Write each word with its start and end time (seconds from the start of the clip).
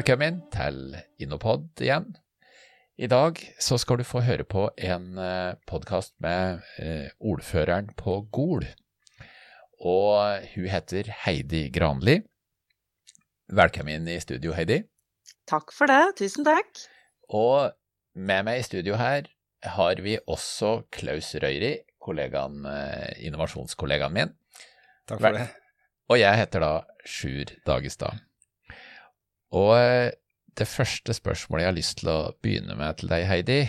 Velkommen 0.00 0.38
til 0.48 0.94
Innopod 1.20 1.82
igjen. 1.84 2.06
I 2.96 3.04
dag 3.10 3.36
så 3.60 3.76
skal 3.76 3.98
du 4.00 4.04
få 4.08 4.22
høre 4.24 4.46
på 4.48 4.62
en 4.80 5.18
podkast 5.68 6.14
med 6.24 6.62
eh, 6.80 7.10
ordføreren 7.20 7.90
på 7.98 8.14
Gol. 8.32 8.64
Og 9.84 10.46
hun 10.54 10.68
heter 10.72 11.10
Heidi 11.26 11.66
Granli. 11.74 12.14
Velkommen 13.52 14.08
i 14.08 14.16
studio, 14.24 14.54
Heidi. 14.56 14.78
Takk 15.52 15.76
for 15.76 15.92
det. 15.92 16.16
Tusen 16.22 16.48
takk. 16.48 16.80
Og 17.28 17.76
med 18.16 18.48
meg 18.48 18.62
i 18.62 18.64
studio 18.70 18.96
her 18.96 19.28
har 19.76 20.00
vi 20.00 20.16
også 20.24 20.78
Klaus 20.96 21.34
Røyri, 21.44 21.74
kollegaen, 22.00 22.64
eh, 22.72 23.20
innovasjonskollegaen 23.28 24.16
min. 24.16 24.34
Takk 25.04 25.20
for 25.20 25.42
det. 25.42 25.50
Og 26.08 26.22
jeg 26.24 26.40
heter 26.46 26.68
da 26.70 26.74
Sjur 27.04 27.52
Dagestad. 27.68 28.29
Og 29.56 29.74
eh, 29.76 30.10
det 30.58 30.68
første 30.68 31.14
spørsmålet 31.16 31.64
jeg 31.64 31.70
har 31.70 31.78
lyst 31.78 32.00
til 32.00 32.10
å 32.12 32.18
begynne 32.42 32.76
med 32.78 33.00
til 33.00 33.10
deg, 33.10 33.26
Heidi, 33.30 33.60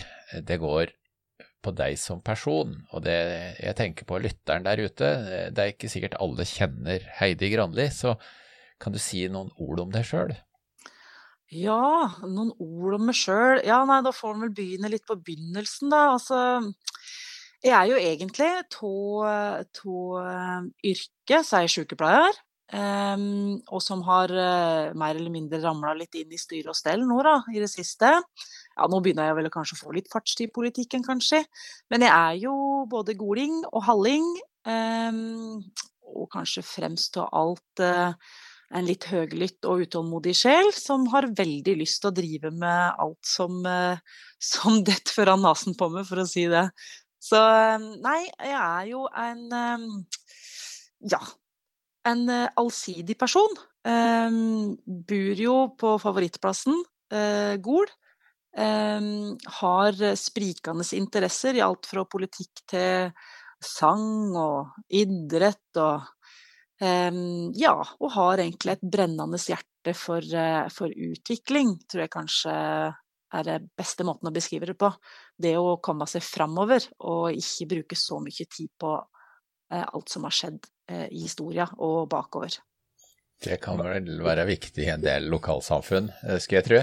det 0.47 0.59
går 0.61 0.93
på 1.61 1.73
deg 1.77 1.97
som 2.01 2.21
person. 2.25 2.73
Og 2.91 3.03
det 3.05 3.17
jeg 3.61 3.77
tenker 3.77 4.07
på 4.09 4.19
lytteren 4.21 4.65
der 4.65 4.81
ute, 4.81 5.09
det 5.53 5.63
er 5.63 5.73
ikke 5.73 5.91
sikkert 5.91 6.17
alle 6.21 6.47
kjenner 6.49 7.05
Heidi 7.19 7.51
Granli, 7.53 7.87
så 7.93 8.15
kan 8.81 8.93
du 8.95 9.01
si 9.01 9.27
noen 9.29 9.51
ord 9.61 9.83
om 9.83 9.93
deg 9.93 10.07
sjøl? 10.09 10.33
Ja, 11.51 12.15
noen 12.23 12.53
ord 12.63 12.95
om 12.95 13.09
meg 13.09 13.17
sjøl. 13.19 13.59
Ja, 13.67 13.81
nei, 13.87 13.99
da 14.05 14.13
får 14.15 14.37
en 14.37 14.45
vel 14.45 14.53
begynne 14.55 14.91
litt 14.91 15.03
på 15.07 15.19
begynnelsen, 15.19 15.91
da. 15.91 16.13
Altså, 16.15 16.39
jeg 17.61 17.75
er 17.75 17.89
jo 17.91 17.99
egentlig 17.99 18.47
av 18.71 19.67
yrke, 20.81 21.41
så 21.43 21.59
er 21.59 21.67
jeg 21.67 21.73
sykepleier. 21.75 22.39
Um, 22.71 23.57
og 23.67 23.81
som 23.83 23.99
har 24.07 24.31
uh, 24.31 24.93
mer 24.95 25.17
eller 25.17 25.31
mindre 25.33 25.59
ramla 25.59 25.91
litt 25.97 26.15
inn 26.15 26.31
i 26.31 26.39
styre 26.39 26.71
og 26.71 26.77
stell 26.77 27.01
nå, 27.03 27.17
da, 27.25 27.41
i 27.51 27.59
det 27.59 27.67
siste. 27.67 28.13
Ja, 28.13 28.85
nå 28.87 29.01
begynner 29.03 29.27
jeg 29.27 29.37
vel 29.41 29.49
kanskje 29.51 29.75
å 29.75 29.81
få 29.81 29.95
litt 29.97 30.07
fartstid 30.11 30.47
i 30.47 30.53
politikken, 30.55 31.03
kanskje. 31.03 31.41
Men 31.91 32.05
jeg 32.07 32.13
er 32.13 32.37
jo 32.45 32.53
både 32.91 33.17
goling 33.19 33.57
og 33.73 33.83
halling. 33.89 34.29
Um, 34.63 35.59
og 36.11 36.29
kanskje 36.31 36.63
fremst 36.63 37.19
av 37.19 37.27
alt 37.35 37.83
uh, 37.83 38.15
en 38.71 38.87
litt 38.87 39.07
høglytt 39.09 39.67
og 39.67 39.83
utålmodig 39.87 40.35
sjel 40.37 40.69
som 40.75 41.07
har 41.11 41.27
veldig 41.35 41.73
lyst 41.79 42.03
til 42.03 42.11
å 42.11 42.15
drive 42.15 42.53
med 42.55 43.01
alt 43.03 43.19
som, 43.27 43.59
uh, 43.67 43.99
som 44.39 44.79
detter 44.87 45.17
foran 45.17 45.43
nesen 45.43 45.75
på 45.75 45.91
meg, 45.91 46.07
for 46.07 46.23
å 46.23 46.27
si 46.29 46.47
det. 46.51 46.69
Så 47.21 47.41
nei, 47.99 48.23
jeg 48.39 48.55
er 48.55 48.87
jo 48.93 49.03
en 49.11 49.43
ja, 51.11 51.19
en 52.07 52.23
uh, 52.29 52.47
allsidig 52.59 53.17
person. 53.19 53.57
Um, 53.81 54.77
bor 54.85 55.41
jo 55.41 55.57
på 55.79 55.95
favorittplassen, 56.01 56.77
uh, 57.13 57.57
Gol. 57.63 57.89
Um, 58.51 59.37
har 59.61 59.95
sprikende 60.19 60.83
interesser 60.97 61.55
i 61.55 61.61
alt 61.63 61.87
fra 61.87 62.03
politikk 62.03 62.65
til 62.67 63.13
sang 63.63 64.33
og 64.35 64.73
idrett 64.91 65.79
og 65.79 66.09
um, 66.83 67.53
Ja, 67.55 67.77
og 67.79 68.11
har 68.17 68.43
egentlig 68.43 68.75
et 68.75 68.83
brennende 68.83 69.39
hjerte 69.39 69.95
for, 69.95 70.19
uh, 70.19 70.67
for 70.73 70.91
utvikling, 70.91 71.77
tror 71.87 72.05
jeg 72.05 72.13
kanskje 72.17 72.57
er 73.31 73.47
det 73.47 73.61
beste 73.79 74.03
måten 74.03 74.27
å 74.27 74.35
beskrive 74.35 74.67
det 74.67 74.75
på. 74.75 74.89
Det 75.39 75.55
å 75.55 75.79
komme 75.79 76.03
seg 76.11 76.25
framover 76.25 76.83
og 77.07 77.31
ikke 77.31 77.69
bruke 77.77 77.95
så 77.95 78.19
mye 78.19 78.49
tid 78.51 78.67
på 78.75 78.97
alt 79.71 80.11
som 80.11 80.25
har 80.27 80.33
skjedd 80.35 80.65
Eh, 80.67 80.80
i 81.09 81.23
historia 81.23 81.67
og 81.79 82.09
bakover. 82.11 82.57
Det 83.41 83.57
kan 83.63 83.79
vel 83.81 84.09
være 84.21 84.45
viktig 84.49 84.85
i 84.85 84.91
en 84.93 85.03
del 85.03 85.29
lokalsamfunn, 85.31 86.11
eh, 86.27 86.37
skal 86.41 86.59
jeg 86.59 86.67
tro? 86.67 86.81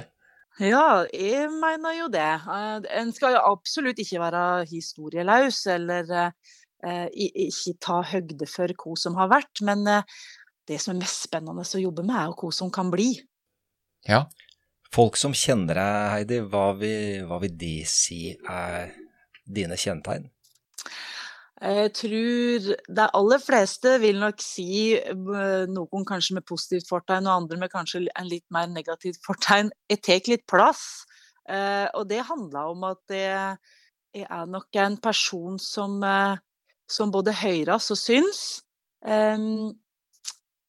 Ja, 0.59 1.05
jeg 1.15 1.51
mener 1.55 1.95
jo 1.95 2.09
det. 2.11 2.31
Eh, 2.51 2.89
en 2.99 3.13
skal 3.15 3.37
jo 3.37 3.45
absolutt 3.53 4.01
ikke 4.03 4.23
være 4.25 4.45
historieløs 4.71 5.65
eller 5.75 6.33
ikke 6.79 7.73
ta 7.83 7.97
høgde 8.07 8.47
for 8.47 8.71
hva 8.79 8.93
som 8.95 9.17
har 9.19 9.27
vært, 9.33 9.65
men 9.67 9.81
det 9.83 10.77
som 10.79 10.93
er 10.93 11.01
mest 11.01 11.25
spennende 11.27 11.65
å 11.67 11.81
jobbe 11.83 12.05
med, 12.07 12.15
er 12.15 12.37
hva 12.39 12.51
som 12.55 12.71
kan 12.71 12.93
bli. 12.93 13.09
Ja. 14.07 14.29
Folk 14.95 15.19
som 15.21 15.35
kjenner 15.37 15.75
deg, 15.75 15.97
Heidi, 16.15 16.39
hva 16.49 16.69
vil, 16.79 17.25
hva 17.29 17.41
vil 17.43 17.57
de 17.61 17.75
si 17.89 18.31
er 18.39 18.95
dine 19.45 19.77
kjennetegn? 19.77 20.29
Jeg 21.59 21.91
tror 21.99 22.67
de 22.71 23.05
aller 23.19 23.41
fleste 23.43 23.97
vil 23.99 24.21
nok 24.23 24.39
si, 24.43 24.95
noen 25.75 26.05
kanskje 26.07 26.37
med 26.37 26.47
positivt 26.47 26.87
fortegn 26.87 27.27
og 27.27 27.35
andre 27.35 27.59
med 27.59 27.73
kanskje 27.73 28.05
en 28.07 28.29
litt 28.31 28.47
mer 28.55 28.69
negativt 28.71 29.19
fortegn, 29.27 29.73
jeg 29.91 30.03
tar 30.07 30.31
litt 30.31 30.47
plass. 30.47 31.03
Eh, 31.49 31.89
og 31.97 32.07
det 32.11 32.27
handler 32.29 32.73
om 32.75 32.85
at 32.91 33.15
jeg 33.15 34.25
er 34.29 34.47
nok 34.53 34.79
en 34.79 34.97
person 35.03 35.59
som, 35.59 35.99
eh, 36.05 36.37
som 36.89 37.11
både 37.11 37.35
høres 37.35 37.91
og 37.91 37.99
syns. 37.99 38.63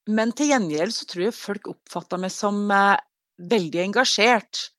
Men 0.09 0.31
til 0.33 0.53
gjengjeld 0.53 0.94
så 0.95 1.06
tror 1.09 1.23
jeg 1.27 1.38
folk 1.38 1.67
oppfatter 1.73 2.21
meg 2.21 2.31
som 2.33 2.63
eh, 2.71 2.97
veldig 3.51 3.81
engasjert. 3.89 4.69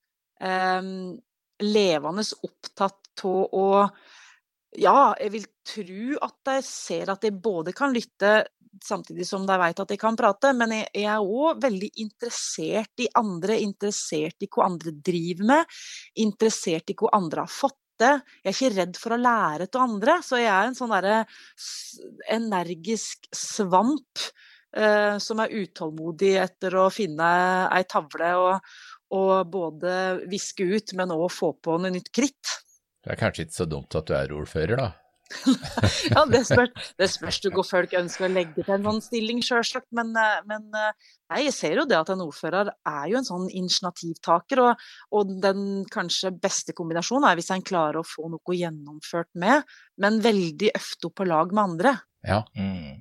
Levende 1.60 2.24
opptatt 2.46 3.24
av 3.28 3.52
å 3.52 3.66
ja, 4.78 5.12
jeg 5.18 5.32
vil 5.34 5.46
tro 5.66 6.16
at 6.26 6.36
de 6.46 6.56
ser 6.66 7.10
at 7.10 7.24
de 7.24 7.32
både 7.34 7.74
kan 7.76 7.94
lytte 7.94 8.44
samtidig 8.84 9.26
som 9.26 9.46
de 9.46 9.56
vet 9.58 9.82
at 9.82 9.90
de 9.90 9.98
kan 9.98 10.16
prate, 10.18 10.52
men 10.56 10.74
jeg, 10.76 10.88
er 11.02 11.18
òg 11.18 11.60
veldig 11.62 11.90
interessert 12.02 13.02
i 13.02 13.08
andre, 13.18 13.58
interessert 13.58 14.42
i 14.44 14.48
hva 14.50 14.68
andre 14.68 14.94
driver 14.94 15.48
med, 15.52 15.80
interessert 16.22 16.92
i 16.92 16.96
hva 16.98 17.10
andre 17.18 17.46
har 17.46 17.50
fått 17.52 17.78
til. 18.00 18.22
Jeg 18.40 18.48
er 18.48 18.54
ikke 18.54 18.76
redd 18.76 19.00
for 19.00 19.16
å 19.16 19.20
lære 19.20 19.66
til 19.68 19.82
andre, 19.84 20.20
så 20.24 20.40
jeg 20.40 20.52
er 20.52 20.70
en 20.70 20.78
sånn 20.78 20.94
derre 20.94 21.18
energisk 22.32 23.28
svamp 23.36 24.22
eh, 24.76 25.18
som 25.20 25.42
er 25.42 25.58
utålmodig 25.60 26.36
etter 26.40 26.78
å 26.80 26.88
finne 26.94 27.28
ei 27.74 27.84
tavle 27.90 28.32
og, 28.40 28.72
og 29.18 29.34
både 29.52 29.92
viske 30.30 30.64
ut, 30.64 30.96
men 30.96 31.12
òg 31.18 31.28
få 31.34 31.52
på 31.60 31.76
noe 31.82 31.92
nytt 31.92 32.08
kritt. 32.14 32.56
Det 33.00 33.14
er 33.14 33.20
kanskje 33.20 33.46
ikke 33.46 33.58
så 33.62 33.68
dumt 33.68 33.96
at 33.96 34.08
du 34.08 34.16
er 34.16 34.34
ordfører, 34.36 34.80
da? 34.80 34.90
ja, 36.10 36.24
det 36.26 36.40
spørs, 36.48 36.92
det 36.98 37.06
spørs 37.10 37.38
du 37.44 37.48
hvor 37.54 37.66
folk 37.66 37.92
ønsker 37.96 38.26
å 38.26 38.32
legge 38.32 38.64
til 38.64 38.74
en 38.74 38.86
sånn 38.88 39.02
stilling, 39.04 39.42
sjølsagt. 39.44 39.86
Men, 39.96 40.10
eh, 40.18 40.40
men, 40.50 40.66
eh, 40.74 41.12
nei, 41.30 41.42
jeg 41.46 41.56
ser 41.56 41.80
jo 41.80 41.86
det 41.88 41.98
at 42.00 42.10
en 42.12 42.24
ordfører 42.24 42.72
er 42.74 43.04
jo 43.12 43.20
en 43.20 43.28
sånn 43.28 43.46
initiativtaker. 43.48 44.64
Og, 44.64 44.88
og, 45.14 45.36
den 45.44 45.84
kanskje 45.92 46.34
beste 46.34 46.74
kombinasjonen 46.76 47.28
er 47.30 47.38
hvis 47.38 47.52
en 47.54 47.66
klarer 47.66 48.00
å 48.00 48.06
få 48.06 48.30
noe 48.32 48.56
gjennomført 48.56 49.30
med, 49.38 49.68
men 50.02 50.18
veldig 50.24 50.74
ofte 50.78 51.12
på 51.14 51.28
lag 51.30 51.54
med 51.54 51.64
andre. 51.68 51.94
Ja. 52.26 52.42
Mm. 52.58 53.00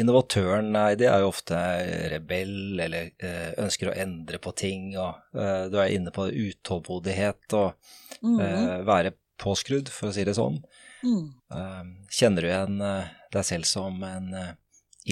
Innovatøren 0.00 0.72
Heidi, 0.72 1.04
er 1.04 1.20
jo 1.20 1.28
ofte 1.34 1.58
rebell 2.08 2.80
eller 2.80 3.10
eh, 3.20 3.50
ønsker 3.60 3.90
å 3.90 3.96
endre 4.06 4.40
på 4.40 4.54
ting. 4.56 4.94
og 4.96 5.36
Du 5.68 5.76
er 5.76 5.92
inne 5.92 6.14
på 6.14 6.30
utålmodighet 6.30 7.58
og 7.58 7.74
mm. 8.24 8.86
være 8.88 9.12
påskrudd, 9.40 9.90
for 9.92 10.10
å 10.10 10.14
si 10.14 10.24
det 10.26 10.36
sånn. 10.38 10.60
Mm. 11.04 11.30
Ehm, 11.56 11.92
kjenner 12.12 12.44
du 12.44 12.50
igjen 12.50 12.80
eh, 12.84 13.12
deg 13.32 13.46
selv 13.46 13.68
som 13.68 14.02
en 14.04 14.34
eh, 14.36 14.56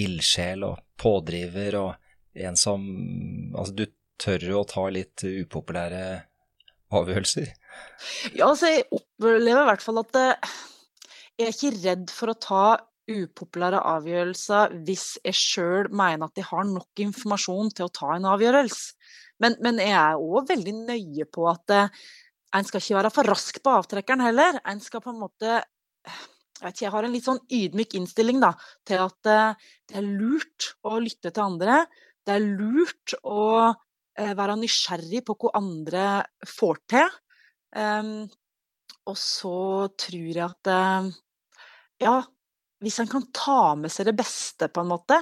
ildsjel 0.03 0.65
og 0.67 0.83
pådriver 1.01 1.79
og 1.79 2.39
en 2.39 2.57
som 2.59 2.83
Altså, 3.57 3.73
du 3.73 3.85
tør 4.21 4.43
å 4.59 4.65
ta 4.69 4.83
litt 4.93 5.23
upopulære 5.25 6.03
avgjørelser? 6.93 7.49
Ja, 8.35 8.49
altså, 8.49 8.69
jeg 8.69 8.85
opplever 8.93 9.63
i 9.63 9.69
hvert 9.71 9.83
fall 9.85 10.01
at 10.03 10.19
eh, 10.19 10.53
jeg 11.39 11.47
er 11.47 11.55
ikke 11.55 11.73
redd 11.79 12.13
for 12.13 12.33
å 12.33 12.37
ta 12.37 12.63
upopulære 13.09 13.79
avgjørelser 13.89 14.75
hvis 14.85 15.15
jeg 15.25 15.37
sjøl 15.37 15.89
mener 15.89 16.27
at 16.27 16.37
jeg 16.37 16.45
har 16.51 16.67
nok 16.69 17.01
informasjon 17.01 17.71
til 17.73 17.87
å 17.87 17.93
ta 17.95 18.13
en 18.13 18.27
avgjørelse. 18.29 18.93
Men, 19.41 19.55
men 19.63 19.79
jeg 19.81 19.95
er 19.95 20.19
òg 20.19 20.49
veldig 20.51 20.75
nøye 20.83 21.25
på 21.31 21.47
at 21.49 21.73
en 22.55 22.65
skal 22.65 22.81
ikke 22.81 22.97
være 22.97 23.11
for 23.13 23.29
rask 23.29 23.59
på 23.63 23.73
avtrekkeren 23.81 24.23
heller. 24.25 24.59
En 24.69 24.81
skal 24.81 25.03
på 25.03 25.13
en 25.13 25.21
måte 25.21 25.59
jeg, 26.59 26.73
ikke, 26.73 26.83
jeg 26.83 26.93
har 26.95 27.05
en 27.05 27.13
litt 27.15 27.27
sånn 27.27 27.41
ydmyk 27.55 27.95
innstilling 27.99 28.41
da, 28.41 28.51
til 28.87 29.03
at 29.05 29.29
uh, 29.29 29.69
det 29.87 29.99
er 30.01 30.07
lurt 30.07 30.73
å 30.83 30.97
lytte 30.99 31.31
til 31.31 31.45
andre. 31.45 31.83
Det 32.25 32.35
er 32.35 32.43
lurt 32.43 33.15
å 33.23 33.45
uh, 33.69 34.33
være 34.41 34.57
nysgjerrig 34.59 35.23
på 35.27 35.37
hva 35.39 35.53
andre 35.61 36.03
får 36.49 36.81
til. 36.91 37.15
Um, 37.77 38.27
og 39.07 39.17
så 39.21 39.61
tror 39.99 40.27
jeg 40.33 40.43
at 40.49 40.71
uh, 40.73 41.07
ja, 42.03 42.17
hvis 42.83 42.99
en 43.03 43.11
kan 43.11 43.29
ta 43.35 43.75
med 43.79 43.93
seg 43.93 44.09
det 44.09 44.17
beste 44.19 44.69
på 44.71 44.83
en 44.83 44.91
måte 44.91 45.21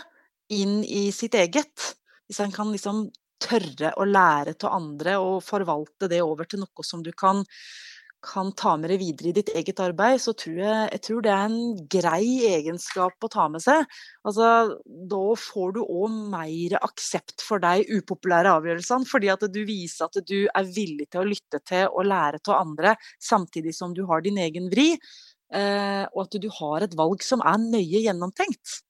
inn 0.54 0.80
i 0.86 1.10
sitt 1.14 1.36
eget, 1.38 1.92
hvis 2.28 2.42
en 2.44 2.54
kan 2.56 2.72
liksom 2.74 3.08
tørre 3.44 3.94
å 3.98 4.08
lære 4.08 4.56
av 4.64 4.74
andre 4.80 5.18
og 5.22 5.44
forvalte 5.46 6.10
det 6.12 6.24
over 6.26 6.50
til 6.50 6.64
noe 6.64 6.86
som 6.86 7.04
du 7.06 7.12
kan 7.16 7.44
kan 8.24 8.50
ta 8.58 8.74
med 8.80 8.90
deg 8.92 9.00
videre 9.02 9.30
i 9.30 9.36
ditt 9.38 9.52
eget 9.56 9.80
arbeid, 9.84 10.20
så 10.22 10.34
tror 10.38 10.58
jeg, 10.60 10.88
jeg 10.96 11.02
tror 11.06 11.22
det 11.24 11.32
er 11.34 11.46
en 11.46 11.86
grei 11.94 12.24
egenskap 12.50 13.24
å 13.24 13.30
ta 13.32 13.46
med 13.52 13.64
seg. 13.64 13.86
Altså, 14.28 14.48
da 15.12 15.22
får 15.38 15.76
du 15.78 15.82
òg 15.84 16.18
mer 16.34 16.78
aksept 16.82 17.46
for 17.46 17.62
de 17.64 17.86
upopulære 18.00 18.56
avgjørelsene, 18.58 19.08
fordi 19.10 19.32
at 19.34 19.46
du 19.54 19.62
viser 19.70 20.10
at 20.10 20.20
du 20.28 20.38
er 20.48 20.74
villig 20.74 21.10
til 21.12 21.24
å 21.24 21.30
lytte 21.30 21.62
til 21.68 21.88
og 21.92 22.10
lære 22.10 22.42
av 22.48 22.58
andre, 22.58 22.96
samtidig 23.22 23.76
som 23.78 23.94
du 23.96 24.04
har 24.10 24.26
din 24.26 24.42
egen 24.42 24.72
vri, 24.74 24.90
eh, 25.54 26.04
og 26.10 26.26
at 26.26 26.42
du 26.42 26.50
har 26.60 26.88
et 26.88 26.98
valg 26.98 27.24
som 27.26 27.46
er 27.46 27.62
nøye 27.62 28.04
gjennomtenkt. 28.08 28.82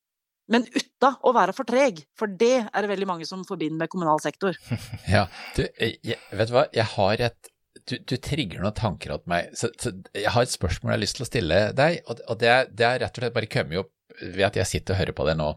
Men 0.51 0.63
uten 0.71 1.19
å 1.27 1.33
være 1.35 1.53
for 1.55 1.67
treg, 1.67 2.01
for 2.17 2.31
det 2.31 2.55
er 2.65 2.83
det 2.83 2.89
veldig 2.91 3.09
mange 3.09 3.27
som 3.27 3.43
forbinder 3.47 3.83
med 3.83 3.91
kommunal 3.91 4.21
sektor. 4.23 4.57
Ja, 5.07 5.27
du, 5.55 5.63
jeg, 5.79 6.17
vet 6.31 6.49
du 6.49 6.55
hva, 6.55 6.67
jeg 6.75 6.87
har 6.95 7.23
et 7.29 7.53
du, 7.87 7.95
du, 8.03 8.17
trigger 8.19 8.59
noen 8.59 8.75
tanker 8.75 9.13
hos 9.13 9.27
meg. 9.29 9.53
Så, 9.55 9.69
så, 9.79 9.93
jeg 10.15 10.33
har 10.33 10.43
et 10.43 10.51
spørsmål 10.51 10.91
jeg 10.91 10.97
har 10.97 11.03
lyst 11.03 11.19
til 11.19 11.23
å 11.23 11.29
stille 11.29 11.59
deg, 11.77 12.01
og, 12.07 12.19
og 12.27 12.41
det, 12.41 12.53
det, 12.73 12.87
er, 12.87 13.01
rett 13.03 13.15
og 13.15 13.23
slett 13.23 13.35
bare 13.35 13.51
kommet 13.51 13.83
opp 13.83 13.93
ved 14.19 14.43
at 14.49 14.59
jeg 14.59 14.71
sitter 14.71 14.95
og 14.95 15.01
hører 15.01 15.15
på 15.15 15.27
det 15.29 15.35
nå. 15.39 15.49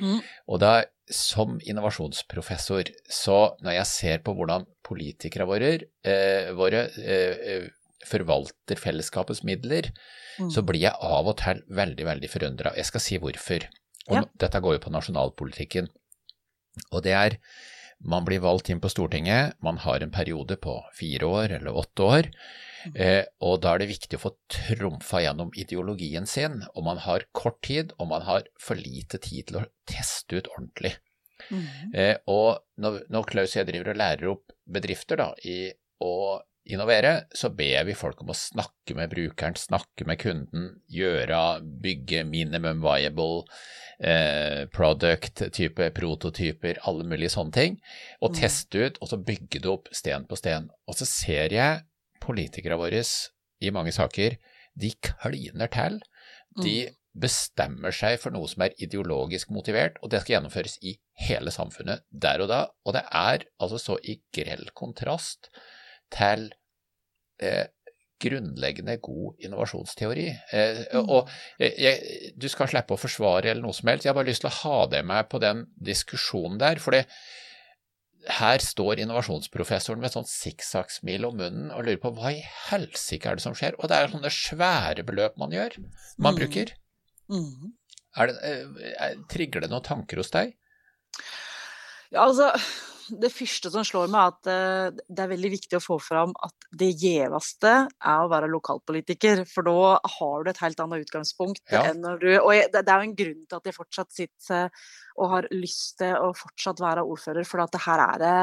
Mm. 0.00 0.18
Og 0.52 0.60
da, 0.62 0.72
som 1.12 1.58
innovasjonsprofessor, 1.58 2.92
så 3.10 3.38
når 3.64 3.78
jeg 3.80 3.90
ser 3.90 4.22
på 4.24 4.34
hvordan 4.36 4.66
politikere 4.86 5.48
våre, 5.48 5.72
eh, 6.06 6.52
våre 6.56 6.86
eh, 7.02 7.66
forvalter 8.08 8.80
fellesskapets 8.80 9.42
midler, 9.46 9.90
mm. 10.38 10.50
så 10.54 10.64
blir 10.66 10.86
jeg 10.86 10.96
av 11.02 11.28
og 11.30 11.38
til 11.42 11.62
veldig, 11.72 12.06
veldig 12.08 12.30
forundra. 12.30 12.74
Jeg 12.78 12.88
skal 12.88 13.04
si 13.04 13.20
hvorfor. 13.22 13.68
Og 14.10 14.18
ja. 14.18 14.24
dette 14.46 14.62
går 14.62 14.78
jo 14.78 14.84
på 14.86 14.94
nasjonalpolitikken. 14.94 15.90
Og 16.90 17.04
det 17.04 17.14
er 17.14 17.38
man 18.02 18.24
blir 18.26 18.42
valgt 18.42 18.70
inn 18.72 18.80
på 18.82 18.90
Stortinget, 18.90 19.54
man 19.62 19.78
har 19.84 20.02
en 20.02 20.10
periode 20.10 20.56
på 20.58 20.74
fire 20.96 21.28
år 21.28 21.54
eller 21.58 21.76
åtte 21.78 22.02
år, 22.02 22.28
mm. 22.88 22.96
eh, 22.96 23.24
og 23.46 23.60
da 23.62 23.74
er 23.74 23.82
det 23.82 23.92
viktig 23.92 24.18
å 24.18 24.24
få 24.24 24.32
trumfa 24.50 25.22
gjennom 25.22 25.52
ideologien 25.54 26.26
sin, 26.26 26.64
og 26.74 26.86
man 26.88 26.98
har 27.04 27.28
kort 27.30 27.60
tid, 27.62 27.94
og 28.02 28.10
man 28.10 28.26
har 28.26 28.48
for 28.60 28.80
lite 28.80 29.22
tid 29.22 29.50
til 29.50 29.60
å 29.60 29.66
teste 29.86 30.40
ut 30.40 30.50
ordentlig. 30.56 30.96
Mm. 31.50 31.66
Eh, 31.94 32.16
og 32.30 32.64
når, 32.82 33.04
når 33.12 33.28
Klaus 33.30 33.54
og 33.54 33.60
jeg 33.60 33.70
driver 33.70 33.92
og 33.92 34.02
lærer 34.02 34.32
opp 34.34 34.56
bedrifter 34.66 35.22
da, 35.22 35.30
i 35.46 35.70
å 36.02 36.14
innovere, 36.70 37.14
så 37.34 37.50
ber 37.54 37.86
vi 37.88 37.94
folk 37.98 38.20
om 38.22 38.30
å 38.30 38.38
snakke 38.38 38.94
med 38.98 39.10
brukeren, 39.10 39.58
snakke 39.58 40.06
med 40.06 40.20
kunden, 40.22 40.68
gjøre, 40.90 41.38
bygge 41.82 42.22
minimum 42.28 42.82
viable 42.84 43.46
eh, 44.02 44.64
product, 44.74 45.44
type 45.54 45.90
prototyper, 45.96 46.80
alle 46.88 47.06
mulige 47.08 47.32
sånne 47.34 47.54
ting, 47.56 47.78
og 48.20 48.32
mm. 48.32 48.38
teste 48.40 48.86
ut, 48.86 48.98
og 49.00 49.12
så 49.12 49.20
bygge 49.20 49.62
det 49.62 49.70
opp 49.70 49.90
sten 49.94 50.26
på 50.28 50.38
sten. 50.38 50.70
Og 50.90 50.98
så 50.98 51.08
ser 51.08 51.54
jeg 51.54 51.84
politikere 52.22 52.78
våre 52.78 53.02
i 53.62 53.70
mange 53.74 53.94
saker, 53.94 54.38
de 54.78 54.90
kliner 55.04 55.70
til. 55.72 56.00
De 56.62 56.76
mm. 56.88 56.96
bestemmer 57.22 57.94
seg 57.94 58.18
for 58.22 58.34
noe 58.34 58.48
som 58.50 58.64
er 58.66 58.76
ideologisk 58.82 59.52
motivert, 59.54 59.98
og 60.02 60.12
det 60.12 60.22
skal 60.22 60.38
gjennomføres 60.38 60.78
i 60.82 60.96
hele 61.26 61.52
samfunnet 61.54 62.06
der 62.10 62.42
og 62.44 62.50
da. 62.52 62.64
Og 62.86 62.96
det 62.96 63.04
er 63.08 63.46
altså 63.62 63.80
så 63.80 63.98
i 64.02 64.18
grell 64.34 64.68
kontrast 64.78 65.52
til 66.12 66.50
eh, 67.42 67.68
grunnleggende 68.22 68.96
god 69.02 69.44
innovasjonsteori. 69.44 70.26
Eh, 70.54 70.82
mm. 70.94 71.12
og 71.12 71.30
jeg, 71.60 72.32
Du 72.38 72.48
skal 72.52 72.70
slippe 72.70 72.96
å 72.96 73.00
forsvare 73.00 73.50
eller 73.50 73.64
noe 73.66 73.76
som 73.76 73.90
helst. 73.90 74.06
Jeg 74.06 74.14
har 74.14 74.18
bare 74.20 74.30
lyst 74.30 74.44
til 74.46 74.52
å 74.52 74.58
ha 74.62 74.82
det 74.94 75.04
med 75.08 75.30
på 75.32 75.42
den 75.42 75.66
diskusjonen 75.90 76.60
der. 76.62 76.82
for 76.82 76.96
det 76.96 77.06
her 78.30 78.62
står 78.62 79.00
innovasjonsprofessoren 79.02 80.02
med 80.02 80.12
sånn 80.14 80.28
sikksakksmil 80.28 81.24
om 81.26 81.40
munnen 81.40 81.70
og 81.74 81.86
lurer 81.86 81.98
på 82.02 82.12
hva 82.14 82.30
i 82.36 82.42
helsike 82.68 83.28
er 83.28 83.38
det 83.38 83.44
som 83.44 83.56
skjer? 83.58 83.74
Og 83.80 83.90
det 83.90 83.98
er 83.98 84.12
sånne 84.12 84.30
svære 84.30 85.02
beløp 85.06 85.38
man 85.42 85.54
gjør, 85.54 85.80
man 86.22 86.36
mm. 86.36 86.38
bruker. 86.38 86.74
Mm. 87.32 87.72
Det, 88.12 88.52
er, 89.00 89.16
trigger 89.32 89.64
det 89.64 89.72
noen 89.72 89.86
tanker 89.86 90.20
hos 90.22 90.30
deg? 90.34 90.54
Ja, 92.12 92.26
altså 92.26 92.52
det 93.22 93.30
første 93.32 93.70
som 93.72 93.84
slår 93.86 94.10
meg, 94.12 94.20
er 94.20 94.32
at 94.32 94.50
eh, 94.52 95.02
det 95.08 95.24
er 95.24 95.30
veldig 95.32 95.50
viktig 95.54 95.78
å 95.78 95.82
få 95.82 95.98
fram 96.02 96.32
at 96.44 96.66
det 96.78 96.90
gjeveste 97.02 97.72
er 97.88 98.22
å 98.22 98.30
være 98.32 98.50
lokalpolitiker. 98.52 99.44
For 99.50 99.66
da 99.66 99.98
har 100.16 100.42
du 100.44 100.50
et 100.52 100.62
helt 100.62 100.82
annet 100.84 101.06
utgangspunkt 101.06 101.62
ja. 101.74 101.84
enn 101.90 102.02
når 102.04 102.22
du 102.22 102.30
Og 102.40 102.52
det 102.72 102.82
er 102.82 102.92
jo 102.92 103.08
en 103.08 103.18
grunn 103.18 103.44
til 103.46 103.58
at 103.58 103.68
jeg 103.68 103.78
fortsatt 103.78 104.14
sitter 104.14 104.90
og 105.20 105.30
har 105.34 105.50
lyst 105.54 105.98
til 106.00 106.16
å 106.16 106.32
fortsatt 106.36 106.82
være 106.82 107.04
ordfører, 107.04 107.46
for 107.48 107.64
at 107.64 107.80
her 107.86 108.06
er 108.08 108.22
det 108.22 108.36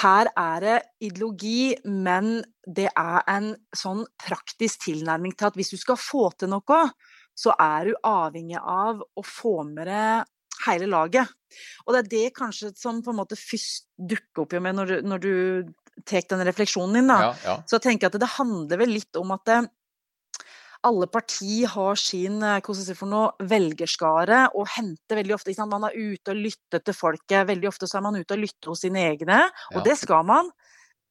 her 0.00 0.28
er 0.38 0.60
det 0.62 0.74
ideologi, 1.02 1.74
men 1.82 2.36
det 2.62 2.86
er 2.94 3.24
en 3.26 3.48
sånn 3.74 4.04
praktisk 4.22 4.84
tilnærming 4.84 5.34
til 5.34 5.48
at 5.48 5.56
hvis 5.58 5.72
du 5.74 5.80
skal 5.80 5.98
få 5.98 6.28
til 6.38 6.52
noe, 6.52 6.82
så 7.34 7.56
er 7.58 7.90
du 7.90 7.96
avhengig 8.06 8.60
av 8.60 9.00
å 9.02 9.24
få 9.26 9.64
med 9.66 9.90
deg 9.90 10.30
hele 10.66 10.88
laget. 10.90 11.30
Og 11.86 11.94
det 11.94 12.00
er 12.00 12.10
det 12.14 12.36
kanskje 12.36 12.72
som 12.78 13.00
på 13.02 13.12
en 13.12 13.20
måte 13.22 13.38
først 13.38 13.88
dukker 13.96 14.44
opp 14.44 14.56
med 14.62 14.78
når 14.78 14.92
du, 14.92 14.96
når 15.10 15.24
du 15.24 15.32
tar 16.06 16.24
den 16.30 16.46
refleksjonen 16.46 17.00
din. 17.00 17.10
da. 17.10 17.20
Ja, 17.20 17.34
ja. 17.44 17.58
Så 17.66 17.78
jeg 17.78 17.88
tenker 17.88 18.10
at 18.10 18.20
det 18.20 18.34
handler 18.38 18.80
vel 18.80 18.94
litt 18.94 19.20
om 19.20 19.34
at 19.34 19.44
det, 19.48 19.60
alle 20.86 21.06
partier 21.12 21.68
har 21.74 21.98
sin 22.00 22.40
eh, 22.42 22.70
noe, 23.10 23.26
velgerskare 23.44 24.46
og 24.56 24.70
henter 24.76 25.20
veldig 25.20 25.36
ofte? 25.36 25.54
Man 25.68 25.84
er 25.90 25.96
ute 25.96 26.32
og 26.32 26.40
lytter 26.40 26.80
til 26.80 26.96
folket. 26.96 27.48
Veldig 27.50 27.68
ofte 27.68 27.88
så 27.90 27.98
er 27.98 28.06
man 28.06 28.16
ute 28.16 28.36
og 28.36 28.40
lytter 28.40 28.72
hos 28.72 28.84
sine 28.86 29.04
egne, 29.10 29.42
og 29.74 29.82
ja. 29.82 29.84
det 29.90 29.98
skal 30.00 30.24
man. 30.24 30.48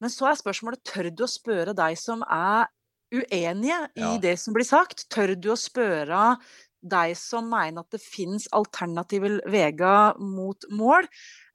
Men 0.00 0.10
så 0.10 0.30
er 0.30 0.40
spørsmålet 0.40 0.82
tør 0.88 1.10
du 1.12 1.26
å 1.26 1.30
spørre 1.30 1.76
deg 1.76 1.98
som 2.00 2.24
er 2.24 2.70
uenige 3.10 3.78
i 3.98 4.16
det 4.22 4.36
som 4.40 4.54
blir 4.56 4.66
sagt? 4.66 5.06
Tør 5.12 5.34
du 5.36 5.52
å 5.52 5.58
spørre 5.58 6.38
de 6.80 7.14
som 7.18 7.46
mener 7.50 7.82
at 7.84 7.94
det 7.94 8.00
finnes 8.02 8.48
alternative 8.56 9.38
veier 9.50 10.18
mot 10.20 10.66
mål. 10.72 11.08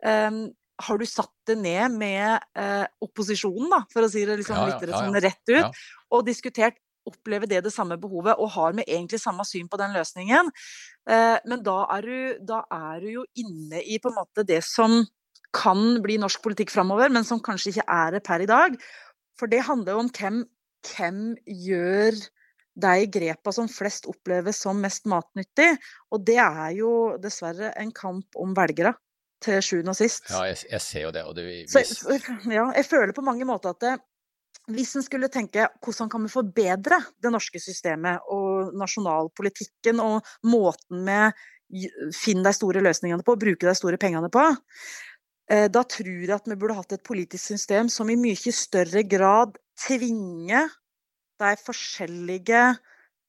Um, 0.05 0.47
har 0.85 0.99
du 0.99 1.05
satt 1.07 1.31
det 1.47 1.55
ned 1.61 1.93
med 1.95 2.43
uh, 2.59 2.85
opposisjonen, 3.03 3.69
da, 3.71 3.83
for 3.93 4.05
å 4.05 4.09
si 4.11 4.25
det 4.27 4.39
liksom 4.41 4.57
ja, 4.59 4.65
litt 4.69 4.89
ja, 4.91 4.99
sånn 4.99 5.21
rett 5.23 5.53
ut, 5.53 5.85
og 6.11 6.25
diskutert 6.27 6.81
opplever 7.05 7.47
det 7.49 7.61
det 7.67 7.73
samme 7.73 7.99
behovet, 8.01 8.33
og 8.41 8.49
har 8.55 8.73
vi 8.75 8.85
egentlig 8.87 9.21
samme 9.21 9.45
syn 9.47 9.69
på 9.71 9.79
den 9.79 9.93
løsningen? 9.95 10.49
Uh, 11.07 11.37
men 11.47 11.61
da 11.65 11.83
er, 11.95 12.09
du, 12.09 12.45
da 12.53 12.63
er, 12.73 13.05
du, 13.05 13.11
jo 13.21 13.25
inne 13.39 13.83
i 13.85 13.99
på 14.01 14.11
en 14.11 14.19
måte 14.19 14.45
det 14.47 14.63
som 14.65 15.03
kan 15.55 16.01
bli 16.03 16.17
norsk 16.19 16.41
politikk 16.43 16.73
framover, 16.73 17.13
men 17.13 17.23
som 17.27 17.39
kanskje 17.43 17.75
ikke 17.75 17.87
er 17.87 18.17
det 18.17 18.25
per 18.25 18.43
i 18.43 18.49
dag. 18.49 18.75
For 19.39 19.51
det 19.51 19.63
handler 19.67 19.95
jo 19.95 20.01
om 20.03 20.11
hvem, 20.11 20.41
hvem 20.89 21.21
gjør 21.45 22.19
de 22.75 23.05
grepa 23.07 23.53
som 23.55 23.69
flest 23.71 24.07
oppleves 24.11 24.59
som 24.65 24.79
mest 24.81 25.07
matnyttig. 25.09 25.71
Og 26.11 26.23
det 26.27 26.39
er 26.43 26.75
jo 26.77 26.91
dessverre 27.21 27.71
en 27.79 27.93
kamp 27.95 28.39
om 28.41 28.55
velgere, 28.57 28.95
til 29.43 29.61
sjuende 29.63 29.93
og 29.93 29.99
sist. 29.99 30.27
Ja, 30.31 30.45
jeg, 30.49 30.59
jeg, 30.71 30.81
ser 30.83 31.07
jo 31.07 31.13
det. 31.15 31.23
Og 31.27 31.37
det 31.37 31.45
vi, 31.45 31.55
Så, 31.69 31.83
ja, 32.49 32.67
jeg 32.75 32.87
føler 32.87 33.15
på 33.15 33.25
mange 33.25 33.47
måter 33.47 33.75
at 33.75 33.81
det, 33.83 33.95
hvis 34.73 34.95
en 34.97 35.05
skulle 35.05 35.29
tenke 35.29 35.67
hvordan 35.85 36.09
kan 36.09 36.23
vi 36.25 36.31
forbedre 36.31 36.97
det 37.21 37.31
norske 37.33 37.59
systemet 37.61 38.23
og 38.33 38.71
nasjonalpolitikken 38.79 40.01
og 40.01 40.25
måten 40.49 41.05
vi 41.05 41.89
finner 42.15 42.49
de 42.49 42.55
store 42.55 42.81
løsningene 42.85 43.25
på, 43.25 43.37
bruker 43.41 43.69
de 43.69 43.75
store 43.77 43.99
pengene 44.01 44.29
på, 44.33 44.41
eh, 45.51 45.67
da 45.69 45.83
tror 45.83 46.09
jeg 46.09 46.33
at 46.33 46.49
vi 46.49 46.57
burde 46.61 46.77
hatt 46.79 46.97
et 46.97 47.05
politisk 47.05 47.43
system 47.53 47.91
som 47.91 48.09
i 48.09 48.17
mye 48.19 48.53
større 48.55 49.03
grad 49.09 49.57
tvinger 49.85 50.71
de 51.41 51.55
forskjellige 51.59 52.61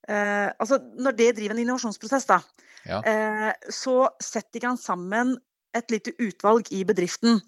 eh, 0.08 0.48
Altså 0.52 0.80
når 0.98 1.16
det 1.18 1.32
driver 1.38 1.56
en 1.56 1.64
innovasjonsprosess, 1.64 2.28
da, 2.28 2.40
ja. 2.86 3.00
eh, 3.02 3.72
så 3.72 4.06
setter 4.22 4.68
han 4.70 4.80
sammen 4.80 5.36
et 5.76 5.90
lite 5.92 6.14
utvalg 6.22 6.70
i 6.72 6.84
bedriften. 6.88 7.42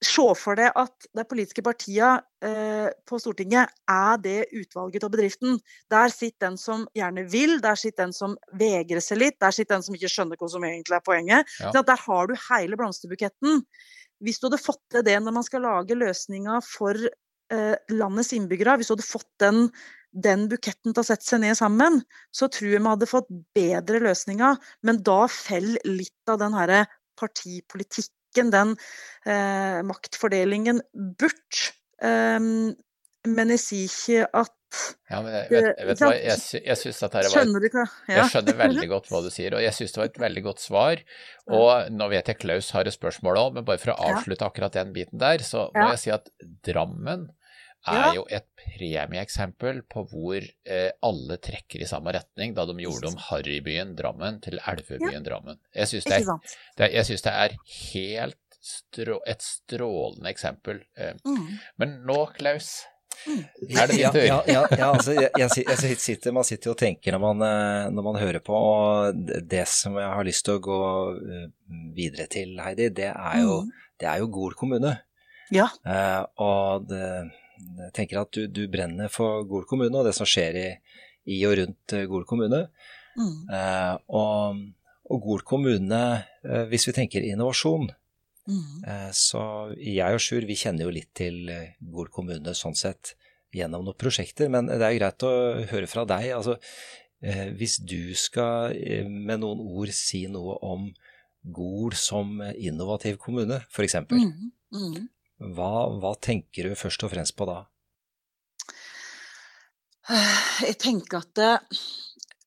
Se 0.00 0.24
for 0.40 0.56
deg 0.56 0.72
at 0.80 1.06
de 1.12 1.22
politiske 1.28 1.62
partiene 1.62 2.22
eh, 2.40 2.88
på 3.04 3.18
Stortinget 3.20 3.68
er 3.90 4.20
det 4.24 4.38
utvalget 4.56 5.04
av 5.04 5.12
bedriften. 5.12 5.58
Der 5.92 6.08
sitter 6.12 6.48
den 6.48 6.56
som 6.60 6.86
gjerne 6.96 7.26
vil, 7.28 7.58
der 7.60 7.76
sitter 7.76 8.06
den 8.06 8.16
som 8.16 8.38
vegrer 8.56 9.04
seg 9.04 9.20
litt, 9.20 9.36
der 9.44 9.52
sitter 9.52 9.76
den 9.76 9.84
som 9.84 9.98
ikke 9.98 10.08
skjønner 10.08 10.40
hva 10.40 10.48
som 10.48 10.64
egentlig 10.64 10.96
er 10.96 11.04
poenget. 11.04 11.56
Ja. 11.60 11.72
Så 11.74 11.84
der 11.84 12.00
har 12.06 12.30
du 12.30 12.36
hele 12.48 12.80
blomsterbuketten. 12.80 13.60
Hvis 14.24 14.40
du 14.40 14.48
hadde 14.48 14.62
fått 14.62 14.80
til 14.92 15.04
det 15.04 15.18
når 15.20 15.36
man 15.36 15.44
skal 15.44 15.64
lage 15.68 15.96
løsninger 16.00 16.64
for 16.64 16.96
landets 17.90 18.32
innbyggere, 18.36 18.76
hvis 18.78 18.90
du 18.90 18.94
hadde 18.94 19.06
fått 19.06 19.28
den, 19.42 19.64
den, 20.10 20.46
buketten 20.50 20.94
til 20.94 21.02
å 21.02 21.06
sette 21.06 21.26
seg 21.26 21.42
ned 21.44 21.58
sammen, 21.58 22.00
så 22.34 22.50
tror 22.52 22.70
jeg 22.70 22.82
vi 22.82 22.92
hadde 22.92 23.10
fått 23.10 23.30
bedre 23.56 24.02
løsninger. 24.06 24.60
Men 24.86 25.02
da 25.06 25.24
faller 25.30 25.82
litt 25.88 26.30
av 26.32 26.40
den 26.42 26.56
herre 26.56 26.84
partipolitikken, 27.20 28.52
den 28.54 28.76
eh, 29.26 29.82
maktfordelingen, 29.86 30.80
bort. 31.20 31.66
Um, 32.00 32.72
men 33.28 33.52
jeg 33.52 33.60
sier 33.60 33.90
ikke 33.90 34.44
at 34.46 34.56
ja, 35.10 35.18
men 35.18 35.32
jeg, 35.34 35.46
vet, 35.50 35.80
vet 35.88 36.00
hva, 36.04 36.10
jeg, 36.14 36.60
jeg 36.62 36.78
synes 36.78 37.00
at 37.02 37.14
her 37.18 37.26
var 37.26 37.42
et, 37.66 37.78
Jeg 38.06 38.26
skjønner 38.30 38.58
veldig 38.60 38.86
godt 38.92 39.08
hva 39.10 39.20
du 39.24 39.26
sier, 39.34 39.56
og 39.58 39.64
jeg 39.64 39.74
synes 39.74 39.94
det 39.96 40.00
var 40.00 40.10
et 40.12 40.20
veldig 40.22 40.44
godt 40.44 40.62
svar. 40.62 41.02
Og 41.50 41.90
nå 41.90 42.08
vet 42.12 42.30
jeg 42.30 42.38
Klaus 42.38 42.70
har 42.76 42.86
et 42.86 42.94
spørsmål 42.94 43.40
òg, 43.40 43.58
men 43.58 43.66
bare 43.66 43.82
for 43.82 43.92
å 43.96 43.98
avslutte 44.12 44.46
akkurat 44.46 44.78
den 44.78 44.94
biten 44.94 45.18
der, 45.20 45.42
så 45.42 45.66
må 45.74 45.88
jeg 45.90 46.02
si 46.04 46.14
at 46.14 46.30
Drammen 46.66 47.26
er 47.88 47.94
Ja. 48.10 48.12
jo 48.14 48.26
et 48.28 48.46
premieeksempel 48.56 49.82
på 49.88 50.04
hvor 50.10 50.36
eh, 50.66 50.90
alle 51.02 51.36
trekker 51.38 51.80
i 51.80 51.88
samme 51.88 52.12
retning, 52.12 52.54
da 52.54 52.66
de 52.68 52.74
gjorde 52.84 53.08
om 53.08 53.16
Harrybyen 53.30 53.94
Drammen 53.96 54.40
til 54.44 54.58
Elvebyen 54.66 55.24
Drammen. 55.24 55.58
Jeg 55.74 55.88
syns 55.88 56.04
det, 56.04 56.20
det, 56.76 56.90
synes 57.06 57.22
det 57.22 57.32
er 57.32 57.56
helt 57.94 58.36
strå, 58.60 59.20
et 59.26 59.40
strålende 59.42 60.28
eksempel. 60.32 60.82
Eh, 60.96 61.14
Mm. 61.24 61.58
Men 61.78 62.02
nå, 62.06 62.26
Klaus, 62.36 62.84
Mm. 63.26 63.40
er 63.76 63.86
det 63.86 63.96
din 63.96 64.00
ja, 64.00 64.10
tur. 64.12 64.22
ja, 64.24 64.36
ja, 64.46 64.60
ja, 64.78 64.92
altså, 64.94 65.12
jeg, 65.12 65.30
jeg, 65.36 65.64
jeg 65.66 65.96
sitter, 65.98 66.32
man 66.32 66.44
sitter 66.44 66.70
jo 66.70 66.72
og 66.72 66.78
tenker 66.78 67.12
når 67.12 67.20
man, 67.20 67.42
eh, 67.42 67.90
når 67.90 68.02
man 68.06 68.16
hører 68.22 68.40
på, 68.40 68.54
og 68.54 69.14
det- 69.48 69.66
som 69.68 69.96
jeg 69.96 70.08
har 70.08 70.24
lyst 70.24 70.44
til 70.44 70.54
å 70.58 70.60
gå 70.62 70.78
eh, 71.18 71.48
videre 71.96 72.26
til, 72.28 72.56
Heidi, 72.60 72.88
det 72.88 73.10
er 73.14 73.40
jo, 73.42 73.62
Mm. 73.62 73.70
det 73.98 74.08
er 74.08 74.18
jo 74.18 74.26
Gol 74.28 74.54
kommune. 74.54 75.00
Ja. 75.50 75.68
Eh, 75.84 76.24
og 76.38 76.86
det, 76.88 77.30
jeg 77.84 77.92
tenker 77.96 78.20
at 78.22 78.32
du, 78.36 78.46
du 78.48 78.66
brenner 78.72 79.08
for 79.12 79.44
Gol 79.48 79.64
kommune 79.68 79.96
og 80.00 80.06
det 80.08 80.14
som 80.16 80.28
skjer 80.28 80.56
i, 80.60 80.68
i 81.30 81.38
og 81.48 81.56
rundt 81.60 81.94
eh, 81.96 82.06
Gol 82.10 82.24
kommune. 82.28 82.64
Mm. 83.18 83.32
Eh, 83.52 83.94
og, 84.16 84.60
og 85.10 85.24
Gol 85.26 85.42
kommune, 85.46 86.02
eh, 86.46 86.64
hvis 86.72 86.88
vi 86.90 86.96
tenker 87.00 87.26
innovasjon, 87.32 87.90
Mm. 88.48 88.80
Eh, 88.88 89.10
Så 89.14 89.40
jeg 89.78 90.16
og 90.16 90.18
Sjur 90.24 90.42
vi 90.48 90.56
kjenner 90.58 90.86
jo 90.88 90.90
litt 90.94 91.10
til 91.14 91.44
Gol 91.92 92.08
kommune 92.10 92.54
sånn 92.56 92.74
sett 92.74 93.12
gjennom 93.54 93.84
noen 93.84 93.98
prosjekter, 94.00 94.48
men 94.50 94.66
det 94.66 94.80
er 94.80 94.94
jo 94.94 94.98
greit 95.02 95.26
å 95.28 95.32
høre 95.70 95.86
fra 95.86 96.06
deg. 96.08 96.30
Altså, 96.34 96.56
hvis 97.20 97.76
du 97.84 98.14
skal 98.16 98.74
med 99.06 99.42
noen 99.44 99.60
ord 99.60 99.92
si 99.94 100.24
noe 100.32 100.56
om 100.66 100.88
Gol 101.52 101.92
som 101.94 102.40
innovativ 102.56 103.20
kommune, 103.22 103.60
f.eks., 103.70 104.00
Mm. 104.08 104.50
Mm. 104.72 105.08
Hva, 105.40 105.72
hva 106.00 106.14
tenker 106.20 106.68
du 106.68 106.76
først 106.76 107.04
og 107.06 107.14
fremst 107.14 107.36
på 107.38 107.48
da? 107.48 107.62
Jeg 110.60 110.76
tenker 110.82 111.20
at 111.22 111.40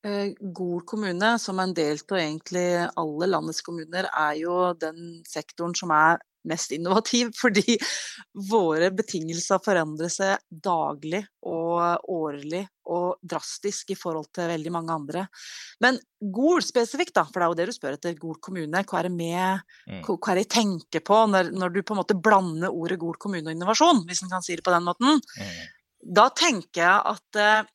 eh, 0.04 0.34
Gol 0.54 0.84
kommune, 0.86 1.32
som 1.40 1.60
er 1.60 1.70
en 1.70 1.76
del 1.78 2.02
av 2.04 2.20
egentlig 2.20 2.68
alle 3.00 3.30
landets 3.30 3.64
kommuner, 3.66 4.10
er 4.12 4.38
jo 4.42 4.58
den 4.78 5.24
sektoren 5.28 5.74
som 5.78 5.94
er 5.96 6.22
mest 6.50 6.74
innovativ, 6.76 7.32
fordi 7.42 7.78
våre 8.50 8.92
betingelser 8.96 9.62
forandrer 9.64 10.12
seg 10.12 10.44
daglig 10.50 11.24
og 11.48 12.08
årlig 12.12 12.64
og 12.94 13.20
drastisk 13.24 13.94
i 13.94 13.98
forhold 13.98 14.28
til 14.36 14.50
veldig 14.52 14.72
mange 14.76 14.96
andre. 14.96 15.28
Men 15.84 16.00
Gol 16.34 16.64
spesifikt, 16.64 17.14
da, 17.16 17.24
for 17.28 17.40
det 17.40 17.46
er 17.46 17.52
jo 17.52 17.60
det 17.60 17.68
du 17.70 17.76
spør 17.76 17.96
etter, 17.98 18.18
Gol 18.20 18.40
kommune, 18.44 18.84
hva 18.84 19.00
er 19.00 19.10
det 19.10 19.16
med 19.16 19.64
Mm. 19.84 20.02
hva 20.06 20.32
er 20.32 20.40
det 20.40 20.44
jeg 20.46 20.54
tenker 20.54 21.02
på 21.04 21.18
når, 21.28 21.50
når 21.52 21.74
du 21.74 21.82
på 21.84 21.94
en 21.96 22.00
måte 22.00 22.16
blander 22.16 22.72
ordet 22.72 23.00
Gol 23.00 23.18
kommune 23.20 23.50
og 23.50 23.56
innovasjon, 23.56 24.04
hvis 24.08 24.24
en 24.24 24.32
kan 24.32 24.44
si 24.46 24.56
det 24.56 24.64
på 24.64 24.72
den 24.72 24.86
måten? 24.88 25.20
Da 26.04 26.30
tenker 26.36 26.82
jeg 26.84 27.02
at 27.14 27.40
eh, 27.40 27.66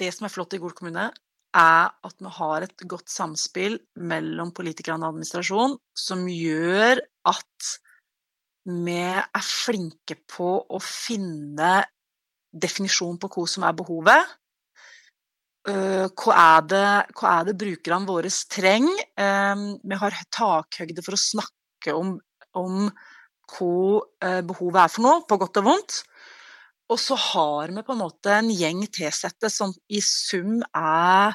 det 0.00 0.10
som 0.14 0.26
er 0.26 0.32
flott 0.32 0.56
i 0.56 0.60
Gol 0.62 0.72
kommune, 0.76 1.10
er 1.54 1.90
at 2.08 2.16
vi 2.18 2.30
har 2.38 2.66
et 2.66 2.86
godt 2.90 3.10
samspill 3.12 3.76
mellom 4.00 4.50
politikerne 4.56 5.04
og 5.04 5.14
administrasjon 5.14 5.76
som 5.94 6.24
gjør 6.26 7.02
at 7.28 7.72
vi 8.64 9.00
er 9.00 9.44
flinke 9.44 10.16
på 10.30 10.48
å 10.64 10.80
finne 10.80 11.82
definisjon 12.54 13.18
på 13.20 13.28
hva 13.34 13.44
som 13.50 13.66
er 13.66 13.76
behovet. 13.76 14.30
Eh, 15.68 16.06
hva 16.12 16.36
er 16.36 16.64
det, 16.68 16.86
hva 17.16 17.34
er 17.38 17.48
det 17.48 17.56
brukerne 17.60 18.08
våre 18.08 18.30
trenger? 18.52 19.04
Eh, 19.16 19.66
vi 19.84 20.00
har 20.00 20.16
takhøyde 20.32 21.04
for 21.04 21.16
å 21.16 21.20
snakke 21.20 21.96
om, 21.96 22.16
om 22.56 22.88
hva 23.54 24.00
eh, 24.24 24.40
behovet 24.46 24.82
er 24.84 24.92
for 24.92 25.06
noe, 25.06 25.22
på 25.28 25.40
godt 25.40 25.60
og 25.62 25.68
vondt. 25.70 26.02
Og 26.92 27.00
så 27.00 27.16
har 27.16 27.72
vi 27.72 27.84
på 27.84 27.94
en 27.94 28.02
måte 28.02 28.32
en 28.36 28.50
gjeng 28.52 28.84
tilsatte 28.92 29.48
som 29.52 29.72
i 29.88 30.02
sum 30.04 30.60
er 30.76 31.32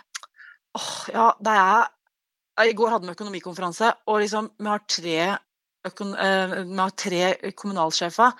åh, 0.77 0.91
Ja, 1.09 1.31
det 1.41 1.55
er 1.57 2.67
I 2.69 2.75
går 2.77 2.93
hadde 2.93 3.09
vi 3.09 3.15
økonomikonferanse, 3.15 3.89
og 4.11 4.21
liksom 4.21 4.51
vi 4.59 4.69
har 4.69 4.83
tre, 4.85 5.19
eh, 5.89 6.89
tre 6.97 7.53
kommunalsjefer. 7.57 8.35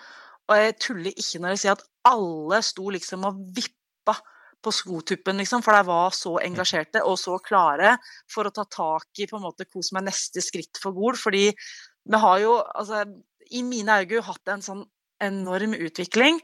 Og 0.50 0.58
jeg 0.58 0.77
tuller 0.82 1.13
ikke 1.13 1.41
når 1.41 1.53
jeg 1.53 1.62
sier 1.63 1.77
at 1.77 1.86
alle 2.10 2.62
sto 2.65 2.89
liksom 2.94 3.25
og 3.29 3.41
vippa 3.56 4.15
på 4.60 4.74
skotuppen, 4.75 5.39
liksom, 5.39 5.63
for 5.63 5.75
de 5.75 5.88
var 5.88 6.15
så 6.15 6.34
engasjerte 6.44 7.03
og 7.08 7.15
så 7.22 7.38
klare 7.44 7.94
for 8.32 8.48
å 8.48 8.53
ta 8.56 8.65
tak 8.68 9.22
i 9.22 9.27
på 9.29 9.38
en 9.38 9.46
måte 9.46 9.68
hva 9.70 9.84
som 9.86 10.00
er 10.01 10.10
neste 10.10 10.44
skritt 10.44 10.82
for 10.82 10.96
Gol. 10.98 11.15
Fordi 11.20 11.46
vi 11.50 12.24
har 12.25 12.39
jo, 12.44 12.58
altså, 12.75 13.06
i 13.56 13.63
mine 13.63 14.01
øyne, 14.01 14.25
hatt 14.25 14.51
en 14.51 14.65
sånn 14.65 14.84
enorm 15.24 15.75
utvikling. 15.75 16.39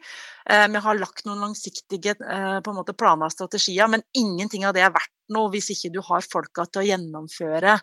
Eh, 0.50 0.67
vi 0.71 0.81
har 0.83 1.00
lagt 1.00 1.25
noen 1.27 1.43
langsiktige 1.47 2.15
eh, 2.19 2.57
på 2.59 2.71
en 2.71 2.79
måte 2.79 2.95
planer 2.97 3.29
og 3.29 3.35
strategier, 3.35 3.88
men 3.91 4.03
ingenting 4.17 4.65
av 4.67 4.75
det 4.75 4.83
er 4.83 4.93
verdt 4.95 5.13
noe 5.35 5.50
hvis 5.53 5.71
ikke 5.74 5.93
du 5.95 6.01
har 6.05 6.27
folka 6.27 6.67
til 6.69 6.83
å 6.83 6.89
gjennomføre 6.89 7.77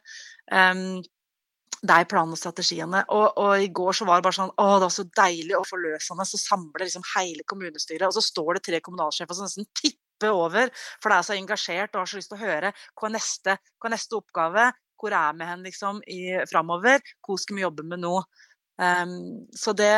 eh, 1.82 1.94
er 1.96 2.08
planene 2.10 2.36
og 2.36 2.40
strategiene. 2.40 3.02
Og, 3.14 3.26
og, 3.38 3.54
i 3.62 3.70
går 3.74 3.98
så 3.98 4.06
var 4.08 4.20
det 4.20 4.26
bare 4.28 4.38
sånn 4.38 4.54
Å, 4.54 4.68
det 4.78 4.86
var 4.86 4.94
så 4.94 5.06
deilig 5.18 5.58
og 5.58 5.66
forløsende. 5.68 6.28
Så 6.28 6.40
samler 6.40 6.86
liksom 6.86 7.06
hele 7.16 7.46
kommunestyret, 7.48 8.06
og 8.08 8.16
så 8.16 8.24
står 8.24 8.58
det 8.58 8.64
tre 8.68 8.82
kommunalsjefer 8.84 9.38
som 9.38 9.48
nesten 9.48 9.68
tipper 9.78 10.30
over, 10.30 10.70
for 11.02 11.10
det 11.10 11.18
er 11.18 11.26
så 11.26 11.34
engasjert 11.34 11.96
og 11.96 12.04
har 12.04 12.10
så 12.10 12.20
lyst 12.20 12.30
til 12.30 12.38
å 12.38 12.44
høre 12.44 12.70
hva 12.70 13.08
er 13.08 13.14
neste, 13.16 13.56
hva 13.82 13.88
er 13.88 13.94
neste 13.96 14.14
oppgave, 14.14 14.68
hvor 15.02 15.16
er 15.18 15.34
vi 15.34 15.48
hen 15.48 15.64
liksom 15.66 15.98
i, 16.06 16.20
framover, 16.46 17.02
hvor 17.26 17.40
skal 17.42 17.58
vi 17.58 17.64
jobbe 17.64 17.86
med 17.90 18.04
nå? 18.04 18.20
Um, 18.82 19.44
så 19.54 19.74
det 19.76 19.90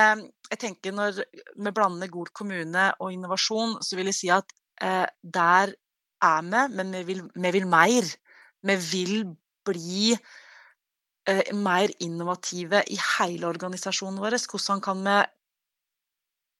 Jeg 0.50 0.58
tenker 0.60 0.92
når 0.92 1.20
vi 1.22 1.70
blander 1.72 2.10
Gol 2.12 2.28
kommune 2.36 2.88
og 3.00 3.12
innovasjon, 3.12 3.78
så 3.84 3.96
vil 3.96 4.10
jeg 4.10 4.16
si 4.18 4.30
at 4.32 4.48
uh, 4.82 5.06
der 5.22 5.74
er 6.24 6.42
vi, 6.48 6.62
men 6.76 6.92
vi 6.92 7.02
vil, 7.12 7.22
vi 7.34 7.52
vil 7.58 7.68
mer. 7.68 8.08
Vi 8.64 8.76
vil 8.90 9.14
bli 9.64 10.14
mer 11.56 11.92
innovative 12.04 12.82
i 12.92 12.98
hele 13.18 13.48
organisasjonen 13.48 14.20
vår. 14.20 14.36
Hvordan 14.50 14.82
kan 14.84 15.00
vi, 15.06 15.16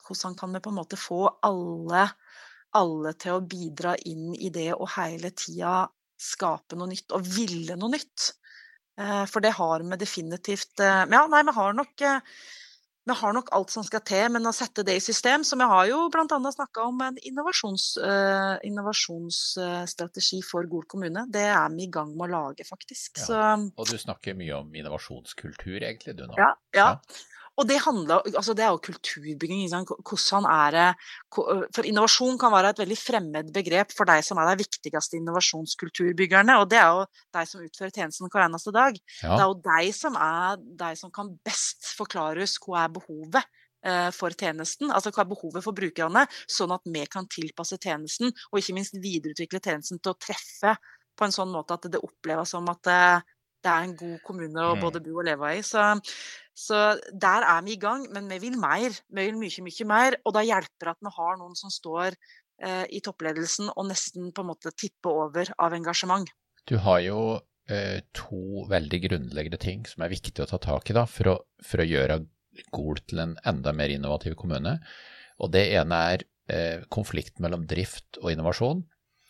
hvordan 0.07 0.39
kan 0.41 0.55
vi 0.55 0.63
på 0.65 0.73
en 0.73 0.79
måte 0.79 1.01
få 1.01 1.21
alle, 1.45 2.07
alle 2.79 3.13
til 3.21 3.37
å 3.37 3.45
bidra 3.45 3.97
inn 4.09 4.33
i 4.35 4.51
det 4.55 4.71
og 4.75 4.89
hele 4.97 5.35
tida 5.37 5.85
skape 6.21 6.79
noe 6.79 6.93
nytt 6.93 7.13
og 7.17 7.29
ville 7.37 7.77
noe 7.77 7.93
nytt? 7.93 8.33
Eh, 9.01 9.25
For 9.27 9.43
det 9.43 9.57
har 9.59 9.83
vi 9.83 9.99
definitivt 9.99 10.81
eh, 10.81 11.05
Ja, 11.11 11.25
nei, 11.27 11.43
vi 11.43 11.57
har 11.57 11.75
nok 11.75 12.05
eh, 12.07 12.21
vi 13.05 13.15
har 13.21 13.35
nok 13.37 13.51
alt 13.53 13.73
som 13.73 13.85
skal 13.85 14.01
til, 14.07 14.25
men 14.33 14.49
å 14.49 14.53
sette 14.57 14.85
det 14.87 14.97
i 14.97 15.03
system 15.05 15.45
som 15.45 15.61
jeg 15.61 15.69
har 15.69 15.89
jo 15.91 15.99
bl.a. 16.13 16.39
snakka 16.57 16.87
om 16.89 17.03
en 17.05 17.19
innovasjons, 17.21 17.87
uh, 18.01 18.57
innovasjonsstrategi 18.65 20.41
for 20.47 20.65
Gol 20.71 20.87
kommune. 20.89 21.27
Det 21.29 21.45
er 21.51 21.69
vi 21.75 21.85
i 21.85 21.93
gang 21.93 22.15
med 22.17 22.31
å 22.31 22.33
lage, 22.33 22.65
faktisk. 22.65 23.21
Ja. 23.21 23.27
Så 23.29 23.45
Og 23.77 23.93
du 23.93 23.99
snakker 24.01 24.39
mye 24.39 24.57
om 24.63 24.73
innovasjonskultur, 24.73 25.83
egentlig, 25.83 26.17
du 26.17 26.25
nå. 26.27 26.35
ja, 26.41 26.55
ja. 26.77 26.91
Ja. 26.95 27.23
Og 27.55 27.69
det, 27.69 27.77
handler, 27.85 28.25
altså 28.35 28.51
det 28.59 28.65
er 28.67 28.73
jo 28.75 28.81
kulturbygging. 28.83 29.69
Hvordan 29.71 30.47
er 30.51 30.75
det 30.75 30.87
For 31.77 31.87
innovasjon 31.87 32.39
kan 32.41 32.51
være 32.51 32.73
et 32.75 32.81
veldig 32.83 32.97
fremmed 32.99 33.53
begrep 33.55 33.93
for 33.95 34.11
de 34.11 34.17
som 34.27 34.41
er 34.43 34.49
de 34.51 34.65
viktigste 34.65 35.21
innovasjonskulturbyggerne. 35.21 36.57
Og 36.61 36.71
det 36.71 36.81
er 36.81 36.89
jo 36.91 37.05
de 37.37 37.45
som 37.47 37.63
utfører 37.63 37.95
tjenesten 37.95 38.31
hver 38.33 38.47
eneste 38.49 38.73
dag. 38.75 38.99
Det 38.99 39.37
er 39.39 39.45
jo 39.47 39.61
de 39.69 39.93
som 39.95 40.17
er 40.19 40.57
de 40.83 40.91
som 40.99 41.13
kan 41.15 41.31
best 41.47 41.93
forklare 41.99 42.43
oss 42.43 42.57
hva 42.65 42.85
er 42.89 42.95
behovet 42.97 43.45
eh, 43.87 44.11
for 44.17 44.35
tjenesten. 44.35 44.91
Altså 44.91 45.13
hva 45.15 45.23
er 45.23 45.31
behovet 45.31 45.63
for 45.65 45.77
brukerne, 45.79 46.27
sånn 46.51 46.75
at 46.75 46.83
vi 46.91 47.07
kan 47.07 47.31
tilpasse 47.31 47.79
tjenesten, 47.79 48.35
og 48.51 48.59
ikke 48.59 48.75
minst 48.81 48.99
videreutvikle 48.99 49.63
tjenesten 49.63 50.03
til 50.03 50.15
å 50.15 50.19
treffe 50.19 50.75
på 51.15 51.29
en 51.29 51.35
sånn 51.35 51.55
måte 51.55 51.77
at 51.79 51.87
det 51.93 52.03
oppleves 52.03 52.51
som 52.51 52.67
at 52.73 52.83
det, 52.89 53.01
det 53.63 53.71
er 53.71 53.85
en 53.87 53.93
god 53.97 54.17
kommune 54.27 54.65
å 54.67 54.75
Mm. 54.75 54.81
både 54.83 55.01
bo 55.05 55.21
og 55.21 55.29
leve 55.29 55.53
i. 55.55 55.63
Så, 55.63 55.79
så 56.55 56.95
der 57.11 57.43
er 57.43 57.63
vi 57.67 57.75
i 57.75 57.81
gang, 57.83 58.07
men 58.15 58.29
vi 58.31 58.39
vil 58.47 58.57
mer. 58.61 58.95
Vi 59.11 59.27
vil 59.27 59.39
mye, 59.39 59.65
mye 59.67 59.87
mer. 59.91 60.17
Og 60.23 60.37
da 60.37 60.45
hjelper 60.47 60.89
det 60.89 60.93
at 60.95 61.03
vi 61.03 61.15
har 61.17 61.41
noen 61.41 61.57
som 61.59 61.73
står 61.75 62.15
eh, 62.15 62.85
i 62.95 63.03
toppledelsen 63.03 63.73
og 63.75 63.89
nesten 63.91 64.31
på 64.35 64.45
en 64.45 64.53
måte 64.53 64.73
tipper 64.79 65.25
over 65.27 65.51
av 65.59 65.75
engasjement. 65.75 66.31
Du 66.71 66.77
har 66.81 67.01
jo 67.05 67.19
eh, 67.69 68.05
to 68.17 68.65
veldig 68.71 69.03
grunnleggende 69.09 69.61
ting 69.61 69.83
som 69.91 70.07
er 70.07 70.15
viktig 70.15 70.39
å 70.45 70.49
ta 70.49 70.63
tak 70.63 70.91
i 70.91 70.97
da, 70.97 71.05
for 71.11 71.35
å, 71.35 71.37
for 71.65 71.83
å 71.83 71.91
gjøre 71.91 72.23
Gol 72.71 73.01
til 73.03 73.19
en 73.19 73.33
enda 73.43 73.73
mer 73.75 73.91
innovativ 73.91 74.37
kommune. 74.39 74.77
Og 75.43 75.51
det 75.51 75.65
ene 75.75 75.97
er 76.13 76.23
eh, 76.47 76.85
konflikt 76.87 77.41
mellom 77.43 77.65
drift 77.67 78.21
og 78.23 78.31
innovasjon. 78.31 78.85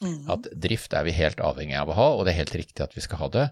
Mhm. 0.05 0.31
At 0.31 0.49
drift 0.61 0.93
er 0.95 1.05
vi 1.07 1.13
helt 1.17 1.41
avhengig 1.41 1.77
av 1.81 1.89
å 1.89 1.97
ha, 1.99 2.09
og 2.19 2.25
det 2.27 2.35
er 2.35 2.43
helt 2.45 2.55
riktig 2.61 2.85
at 2.85 2.95
vi 2.95 3.01
skal 3.05 3.19
ha 3.25 3.29
det. 3.29 3.47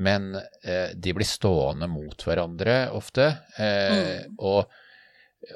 Men 0.00 0.34
eh, 0.64 0.94
de 0.96 1.12
blir 1.12 1.26
stående 1.28 1.88
mot 1.90 2.16
hverandre 2.24 2.90
ofte. 2.96 3.26
Eh, 3.58 4.24
Mm. 4.26 4.36
Og, 4.38 4.64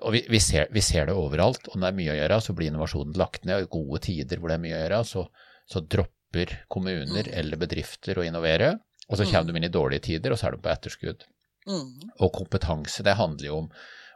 og 0.03 0.13
vi, 0.13 0.23
vi, 0.29 0.41
ser, 0.41 0.69
vi 0.73 0.81
ser 0.81 1.07
det 1.07 1.15
overalt. 1.15 1.69
Og 1.69 1.77
når 1.77 1.87
det 1.87 1.93
er 1.93 1.99
mye 2.01 2.13
å 2.15 2.19
gjøre, 2.23 2.41
så 2.43 2.55
blir 2.57 2.71
innovasjonen 2.73 3.17
lagt 3.21 3.45
ned. 3.45 3.57
Og 3.63 3.67
i 3.69 3.73
gode 3.79 4.01
tider 4.07 4.39
hvor 4.41 4.49
det 4.53 4.59
er 4.59 4.65
mye 4.65 4.77
å 4.79 4.83
gjøre, 4.85 5.01
så, 5.05 5.27
så 5.71 5.81
dropper 5.81 6.55
kommuner 6.69 7.25
Mm. 7.29 7.35
eller 7.39 7.57
bedrifter 7.57 8.19
å 8.19 8.25
innovere. 8.27 8.75
Og 9.09 9.17
så 9.19 9.25
Mm. 9.25 9.31
kommer 9.33 9.53
de 9.53 9.59
inn 9.61 9.65
i 9.71 9.75
dårlige 9.79 10.03
tider, 10.09 10.33
og 10.33 10.39
så 10.41 10.49
er 10.49 10.57
de 10.57 10.63
på 10.65 10.73
etterskudd. 10.73 11.25
Mhm. 11.67 12.11
Og 12.21 12.33
kompetanse, 12.33 13.03
det 13.05 13.15
handler 13.17 13.47
jo 13.47 13.57
om, 13.59 13.71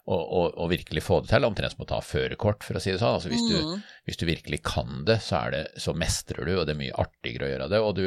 og, 0.08 0.22
og, 0.24 0.44
og, 0.56 0.68
virkelig 0.72 1.02
få 1.04 1.20
det 1.20 1.28
til, 1.32 1.44
omtrent 1.44 1.74
som 1.74 1.84
å 1.84 1.88
ta 1.90 1.98
førerkort, 2.04 2.64
for 2.64 2.78
å 2.78 2.82
si 2.82 2.94
det 2.94 3.00
sånn. 3.02 3.18
Altså 3.18 3.32
hvis, 3.32 3.44
mm. 3.44 3.50
du, 3.52 3.88
hvis, 4.08 4.20
du, 4.20 4.24
virkelig 4.28 4.62
kan 4.64 5.02
det, 5.08 5.18
så, 5.24 5.42
det, 5.52 5.66
så 5.76 5.92
mestrer 5.96 6.48
du, 6.48 6.54
og 6.56 6.64
det 6.64 6.74
er 6.74 6.80
mye 6.80 7.00
artigere 7.04 7.48
å 7.48 7.50
gjøre 7.52 7.72
det. 7.74 7.82
og 7.84 7.98
du 7.98 8.06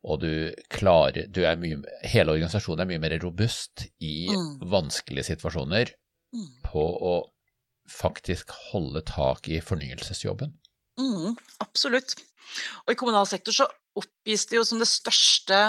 og 0.00 0.22
du 0.22 0.30
klarer 0.72 1.26
du 1.28 1.42
er 1.44 1.58
mye, 1.60 1.76
Hele 2.08 2.32
organisasjonen 2.32 2.86
er 2.86 2.88
mye 2.88 3.02
mer 3.02 3.14
robust 3.20 3.84
i 4.00 4.30
mm. 4.32 4.62
vanskelige 4.72 5.26
situasjoner 5.28 5.92
mm. 6.32 6.46
på 6.64 6.84
å 7.10 7.14
faktisk 7.90 8.54
holde 8.70 9.02
tak 9.04 9.50
i 9.50 9.58
fornyelsesjobben. 9.64 10.54
Mm, 11.00 11.36
absolutt. 11.60 12.14
Og 12.86 12.94
i 12.94 12.98
kommunal 12.98 13.28
sektor 13.28 13.56
så 13.56 13.68
oppgis 13.98 14.46
det 14.48 14.60
jo 14.60 14.64
som 14.66 14.80
det 14.80 14.88
største, 14.88 15.60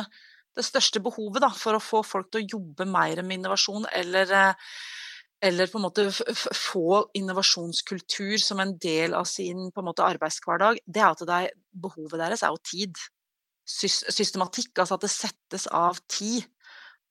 det 0.55 0.65
største 0.65 1.01
behovet 1.03 1.43
da, 1.43 1.51
for 1.57 1.77
å 1.77 1.83
få 1.83 2.03
folk 2.05 2.31
til 2.31 2.43
å 2.43 2.57
jobbe 2.57 2.87
mer 2.89 3.23
med 3.25 3.39
innovasjon, 3.39 3.89
eller, 3.97 4.31
eh, 4.37 4.75
eller 5.41 5.69
på 5.71 5.79
en 5.79 5.85
måte 5.87 6.05
få 6.55 7.01
innovasjonskultur 7.17 8.37
som 8.41 8.61
en 8.61 8.75
del 8.81 9.15
av 9.17 9.25
sin 9.29 9.71
på 9.71 9.81
en 9.81 9.89
måte 9.89 10.05
arbeidshverdag, 10.05 10.83
det 10.85 11.01
er 11.01 11.09
at 11.09 11.25
det 11.25 11.39
er, 11.39 11.57
behovet 11.81 12.21
deres 12.21 12.43
er 12.45 12.53
jo 12.53 12.61
tid 12.67 13.01
systematikk, 13.71 14.73
altså 14.79 14.97
at 14.97 15.05
det 15.05 15.11
settes 15.13 15.67
av 15.71 15.99
tid. 16.11 16.45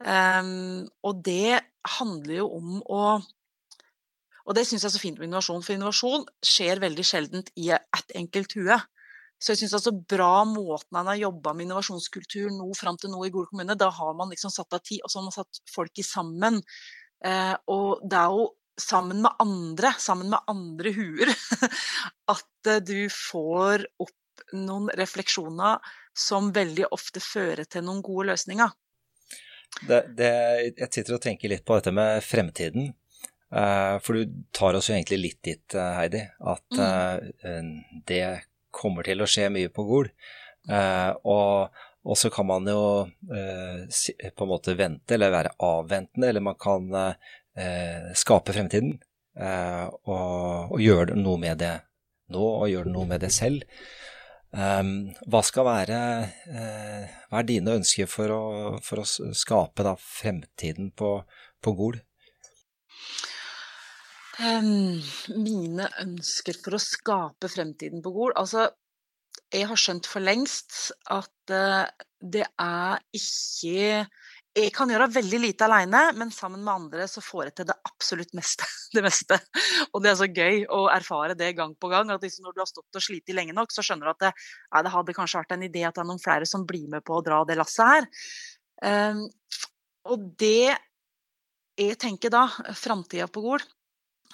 Um, 0.00 0.86
og 1.06 1.20
det 1.24 1.60
handler 1.98 2.40
jo 2.40 2.48
om 2.56 2.80
å 2.88 3.02
Og 4.48 4.54
det 4.56 4.64
syns 4.66 4.82
jeg 4.82 4.88
er 4.88 4.92
så 4.94 5.00
fint 5.02 5.18
med 5.20 5.28
innovasjon, 5.28 5.62
for 5.62 5.76
innovasjon 5.76 6.24
skjer 6.42 6.80
veldig 6.82 7.04
sjeldent 7.06 7.50
i 7.60 7.68
et 7.70 8.14
enkelt 8.18 8.54
hue. 8.56 8.78
Så 9.38 9.52
jeg 9.52 9.60
syns 9.60 9.74
altså 9.76 9.92
bra 9.94 10.42
måten 10.48 10.96
han 10.98 11.06
har 11.06 11.20
jobba 11.20 11.52
med 11.54 11.68
innovasjonskultur 11.68 12.48
nå 12.56 12.66
fram 12.74 12.98
til 12.98 13.12
nå 13.12 13.20
i 13.28 13.30
Gol 13.30 13.46
kommune, 13.46 13.76
da 13.78 13.90
har 13.94 14.16
man 14.18 14.32
liksom 14.32 14.50
satt 14.50 14.74
av 14.74 14.82
tid, 14.82 15.04
og 15.04 15.12
så 15.12 15.20
har 15.20 15.28
man 15.28 15.36
satt 15.36 15.60
folk 15.70 16.02
i 16.02 16.06
sammen. 16.06 16.58
Uh, 17.24 17.56
og 17.68 18.04
det 18.06 18.16
er 18.16 18.36
jo 18.36 18.48
sammen 18.80 19.20
med 19.24 19.42
andre, 19.42 19.92
sammen 20.00 20.30
med 20.32 20.40
andre 20.48 20.92
huer, 20.96 21.32
at 22.34 22.70
uh, 22.70 22.78
du 22.80 23.08
får 23.12 23.84
opp 24.00 24.16
noen 24.56 24.88
refleksjoner 24.96 25.78
som 26.16 26.50
veldig 26.54 26.88
ofte 26.94 27.22
fører 27.22 27.68
til 27.70 27.84
noen 27.86 28.00
gode 28.04 28.30
løsninger. 28.32 28.72
Det, 29.86 30.00
det, 30.18 30.32
jeg 30.80 30.88
sitter 30.90 31.16
og 31.16 31.22
tenker 31.22 31.52
litt 31.52 31.64
på 31.66 31.76
dette 31.78 31.92
med 31.94 32.24
fremtiden. 32.26 32.90
Uh, 33.50 33.98
for 34.02 34.18
du 34.18 34.44
tar 34.54 34.78
oss 34.78 34.90
jo 34.90 34.94
egentlig 34.94 35.18
litt 35.20 35.40
dit, 35.42 35.74
eh, 35.74 35.94
Heidi, 35.96 36.20
at 36.52 36.78
uh, 36.78 37.62
det 38.06 38.24
kommer 38.70 39.06
til 39.06 39.22
å 39.22 39.28
skje 39.30 39.48
mye 39.50 39.72
på 39.74 39.86
Gol. 39.88 40.10
Og, 40.70 41.79
og, 42.10 42.16
så 42.18 42.30
kan 42.34 42.48
man 42.50 42.66
jo 42.66 42.82
eh, 43.30 44.30
på 44.34 44.46
en 44.46 44.50
måte 44.50 44.74
vente, 44.78 45.14
eller 45.14 45.30
være 45.34 45.54
avventende, 45.66 46.28
eller 46.28 46.44
man 46.44 46.58
kan 46.60 46.90
skape 48.16 48.54
fremtiden. 48.54 48.94
og, 49.36 50.70
og 50.72 50.80
gjøre 50.80 51.16
noe 51.18 51.38
med 51.42 51.58
det 51.60 51.74
nå, 52.32 52.40
og 52.40 52.70
gjøre 52.70 52.92
noe 52.92 53.08
med 53.10 53.22
det 53.24 53.32
selv. 53.34 53.66
Um, 54.50 55.12
hva 55.30 55.44
skal 55.46 55.62
være 55.62 55.98
eh, 56.50 57.10
Hva 57.30 57.38
er 57.38 57.44
dine 57.46 57.76
ønsker 57.78 58.08
for 58.10 58.32
å, 58.34 58.44
for 58.82 59.04
å 59.04 59.04
skape 59.06 59.84
da, 59.86 59.92
fremtiden 59.94 60.88
på, 60.90 61.10
på 61.62 61.74
Gol? 61.78 62.00
Um, 64.40 64.98
mine 65.38 65.86
ønsker 66.02 66.58
for 66.64 66.74
å 66.74 66.82
skape 66.82 67.50
fremtiden 67.52 68.02
på 68.02 68.10
Gol 68.14 68.34
Altså, 68.40 68.66
jeg 69.50 69.66
har 69.66 69.78
skjønt 69.78 70.06
for 70.08 70.22
lengst 70.22 70.90
at 71.10 71.54
uh, 71.54 71.86
det 72.20 72.46
er 72.60 73.00
ikke 73.16 74.06
jeg 74.50 74.72
kan 74.74 74.90
gjøre 74.90 75.06
veldig 75.14 75.38
lite 75.44 75.62
alene, 75.62 76.00
men 76.18 76.32
sammen 76.34 76.64
med 76.64 76.72
andre 76.72 77.04
så 77.08 77.22
får 77.22 77.44
jeg 77.46 77.54
til 77.60 77.68
det 77.68 77.76
absolutt 77.86 78.32
meste. 78.34 78.66
Det 78.90 79.04
meste. 79.06 79.36
Og 79.94 80.02
det 80.02 80.10
er 80.10 80.16
så 80.18 80.26
gøy 80.26 80.64
å 80.74 80.80
erfare 80.90 81.36
det 81.38 81.52
gang 81.54 81.76
på 81.78 81.86
gang. 81.92 82.08
at 82.10 82.24
liksom 82.26 82.42
Når 82.42 82.56
du 82.56 82.58
har 82.58 82.66
stått 82.66 82.98
og 82.98 83.04
slitt 83.04 83.30
lenge 83.30 83.54
nok, 83.54 83.70
så 83.70 83.84
skjønner 83.86 84.08
du 84.08 84.10
at 84.10 84.24
det, 84.24 84.30
ja, 84.66 84.82
det, 84.82 84.90
hadde 84.90 85.14
kanskje 85.14 85.38
vært 85.38 85.54
en 85.54 85.62
idé 85.68 85.84
at 85.86 85.94
det 85.94 86.02
er 86.02 86.08
noen 86.08 86.22
flere 86.22 86.48
som 86.50 86.64
blir 86.66 86.88
med 86.90 87.04
på 87.06 87.14
å 87.14 87.22
dra 87.22 87.38
det 87.46 87.54
lasset 87.60 87.86
her. 87.86 88.08
Um, 88.82 89.22
og 90.10 90.24
det 90.42 90.74
jeg 91.78 92.00
tenker 92.02 92.34
da, 92.34 92.48
framtida 92.74 93.30
på 93.30 93.44
Gol, 93.44 93.62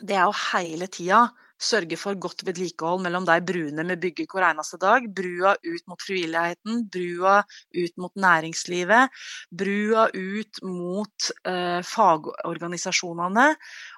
det 0.01 0.17
er 0.17 0.25
jo 0.25 0.41
hele 0.55 0.89
tida 0.89 1.27
sørge 1.57 1.97
for 2.01 2.19
godt 2.21 2.45
vedlikehold 2.47 3.03
mellom 3.05 3.27
de 3.29 3.37
bruene 3.49 3.85
vi 3.91 3.99
bygger 4.07 4.29
hver 4.33 4.49
eneste 4.51 4.79
dag. 4.83 5.09
Brua 5.17 5.57
ut 5.57 5.85
mot 5.89 6.03
frivilligheten, 6.03 6.87
brua 6.93 7.41
ut 7.77 7.99
mot 8.03 8.15
næringslivet, 8.27 9.13
brua 9.51 10.09
ut 10.13 10.63
mot 10.63 11.31
eh, 11.49 11.83
fagorganisasjonene, 11.87 13.53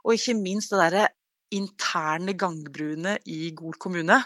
og 0.04 0.14
ikke 0.14 0.38
minst 0.38 0.74
det 0.74 0.82
derre 0.84 1.08
interne 1.54 2.34
gangbruene 2.36 3.16
i 3.32 3.50
Gol 3.56 3.76
kommune. 3.80 4.18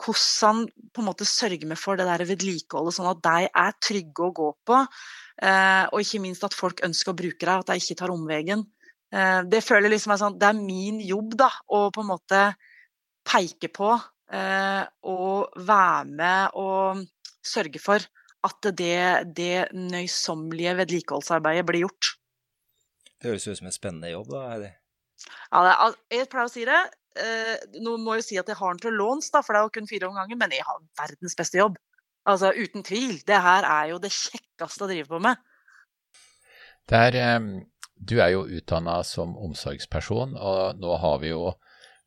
Hvordan 0.00 0.64
på 0.94 1.02
en 1.02 1.08
måte 1.10 1.28
sørger 1.28 1.66
vi 1.68 1.78
for 1.78 2.00
det 2.00 2.08
der 2.08 2.24
vedlikeholdet, 2.28 2.96
sånn 2.96 3.10
at 3.10 3.22
de 3.26 3.48
er 3.48 3.76
trygge 3.84 4.26
å 4.26 4.34
gå 4.36 4.50
på. 4.66 4.80
Eh, 5.40 5.84
og 5.90 6.00
ikke 6.00 6.22
minst 6.24 6.44
at 6.46 6.56
folk 6.56 6.82
ønsker 6.86 7.12
å 7.12 7.18
bruke 7.20 7.44
det, 7.44 7.52
at 7.54 7.72
de 7.72 7.80
ikke 7.80 7.98
tar 8.00 8.12
omveien. 8.14 8.64
Eh, 9.12 9.40
det 9.50 9.62
føler 9.66 9.92
liksom 9.92 10.14
er 10.14 10.22
sånn, 10.22 10.38
det 10.40 10.50
er 10.50 10.58
min 10.58 11.00
jobb 11.04 11.36
da, 11.40 11.50
å 11.68 11.88
på 11.94 12.04
en 12.04 12.12
måte 12.12 12.42
peke 13.30 13.70
på 13.72 13.92
eh, 13.94 14.82
og 15.06 15.60
være 15.66 16.04
med 16.10 16.58
og 16.58 17.04
sørge 17.46 17.80
for 17.82 18.04
at 18.46 18.70
det, 18.76 19.34
det 19.36 19.68
nøysommelige 19.76 20.76
vedlikeholdsarbeidet 20.80 21.66
blir 21.68 21.84
gjort. 21.84 22.14
Det 23.20 23.28
høres 23.28 23.48
ut 23.48 23.58
som 23.58 23.68
en 23.68 23.76
spennende 23.76 24.12
jobb, 24.14 24.30
da, 24.32 24.46
Heidi? 24.48 24.70
Ja, 25.52 25.90
jeg 26.08 26.28
pleier 26.32 26.48
å 26.48 26.52
si 26.52 26.64
det. 26.64 26.80
Eh, 27.20 27.56
nå 27.84 27.98
må 28.00 28.16
jeg 28.16 28.26
si 28.30 28.38
at 28.40 28.48
jeg 28.48 28.56
har 28.56 28.72
den 28.72 28.80
til 28.80 28.96
låns, 28.96 29.28
da, 29.34 29.42
for 29.44 29.52
det 29.52 29.60
er 29.60 29.68
jo 29.68 29.74
kun 29.74 29.90
fire 29.90 30.08
omganger, 30.08 30.38
men 30.40 30.54
jeg 30.56 30.64
har 30.64 30.80
verdens 31.02 31.36
beste 31.36 31.60
jobb. 31.60 31.76
Altså, 32.30 32.52
uten 32.56 32.84
tvil. 32.86 33.18
Det 33.28 33.40
her 33.44 33.66
er 33.68 33.90
jo 33.92 34.00
det 34.00 34.12
kjekkeste 34.14 34.86
å 34.86 34.88
drive 34.88 35.10
på 35.10 35.20
med. 35.24 35.40
Det 36.88 37.02
er, 37.10 37.18
eh, 37.20 37.50
du 38.00 38.16
er 38.24 38.32
jo 38.32 38.46
utdanna 38.48 39.02
som 39.04 39.36
omsorgsperson, 39.36 40.32
og 40.38 40.80
nå 40.80 40.96
har 41.04 41.20
vi 41.20 41.34
jo 41.34 41.50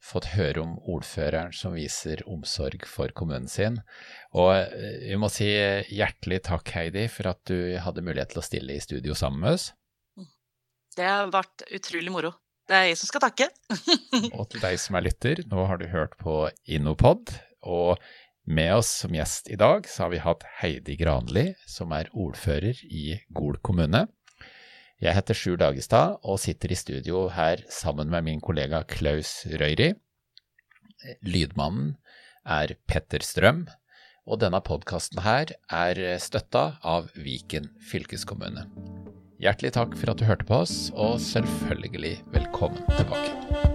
fått 0.04 0.34
høre 0.34 0.64
om 0.64 0.74
ordføreren 0.92 1.54
som 1.56 1.76
viser 1.78 2.24
omsorg 2.30 2.84
for 2.90 3.14
kommunen 3.16 3.48
sin. 3.52 3.80
Og 4.36 4.52
eh, 4.58 5.08
vi 5.08 5.20
må 5.20 5.30
si 5.32 5.48
hjertelig 5.48 6.44
takk, 6.50 6.74
Heidi, 6.76 7.08
for 7.12 7.32
at 7.32 7.42
du 7.50 7.78
hadde 7.80 8.04
mulighet 8.04 8.34
til 8.34 8.44
å 8.44 8.46
stille 8.46 8.76
i 8.76 8.84
studio 8.84 9.16
sammen 9.18 9.44
med 9.46 9.58
oss. 9.58 9.72
Det 10.94 11.08
har 11.08 11.32
vært 11.34 11.66
utrolig 11.74 12.12
moro. 12.14 12.34
Det 12.70 12.76
er 12.78 12.90
jeg 12.92 13.00
som 13.00 13.10
skal 13.10 13.24
takke. 13.26 13.48
og 14.38 14.46
til 14.52 14.62
deg 14.64 14.78
som 14.80 14.96
er 15.00 15.08
lytter, 15.08 15.42
nå 15.52 15.66
har 15.68 15.82
du 15.82 15.90
hørt 15.92 16.16
på 16.22 16.46
Innopod. 16.70 17.34
Og 17.64 17.98
med 18.44 18.76
oss 18.76 18.92
som 19.04 19.16
gjest 19.16 19.50
i 19.52 19.58
dag 19.60 19.88
så 19.90 20.06
har 20.06 20.14
vi 20.14 20.22
hatt 20.24 20.46
Heidi 20.60 20.98
Granli, 21.00 21.50
som 21.68 21.96
er 21.96 22.12
ordfører 22.12 22.80
i 22.88 23.18
Gol 23.36 23.60
kommune. 23.64 24.06
Jeg 25.02 25.18
heter 25.18 25.36
Sjur 25.38 25.58
Dagestad 25.58 26.20
og 26.22 26.38
sitter 26.42 26.72
i 26.72 26.78
studio 26.78 27.26
her 27.34 27.64
sammen 27.74 28.12
med 28.14 28.28
min 28.28 28.42
kollega 28.44 28.84
Klaus 28.88 29.42
Røyri. 29.50 29.94
Lydmannen 31.26 31.96
er 32.46 32.76
Petter 32.88 33.26
Strøm, 33.26 33.66
og 34.24 34.40
denne 34.44 34.62
podkasten 34.64 35.24
her 35.26 35.56
er 35.68 36.04
støtta 36.24 36.78
av 36.86 37.10
Viken 37.18 37.72
fylkeskommune. 37.90 38.68
Hjertelig 39.44 39.74
takk 39.76 39.98
for 40.00 40.14
at 40.14 40.22
du 40.22 40.28
hørte 40.30 40.48
på 40.48 40.62
oss, 40.64 40.78
og 40.96 41.18
selvfølgelig 41.20 42.20
velkommen 42.32 42.86
tilbake. 42.94 43.73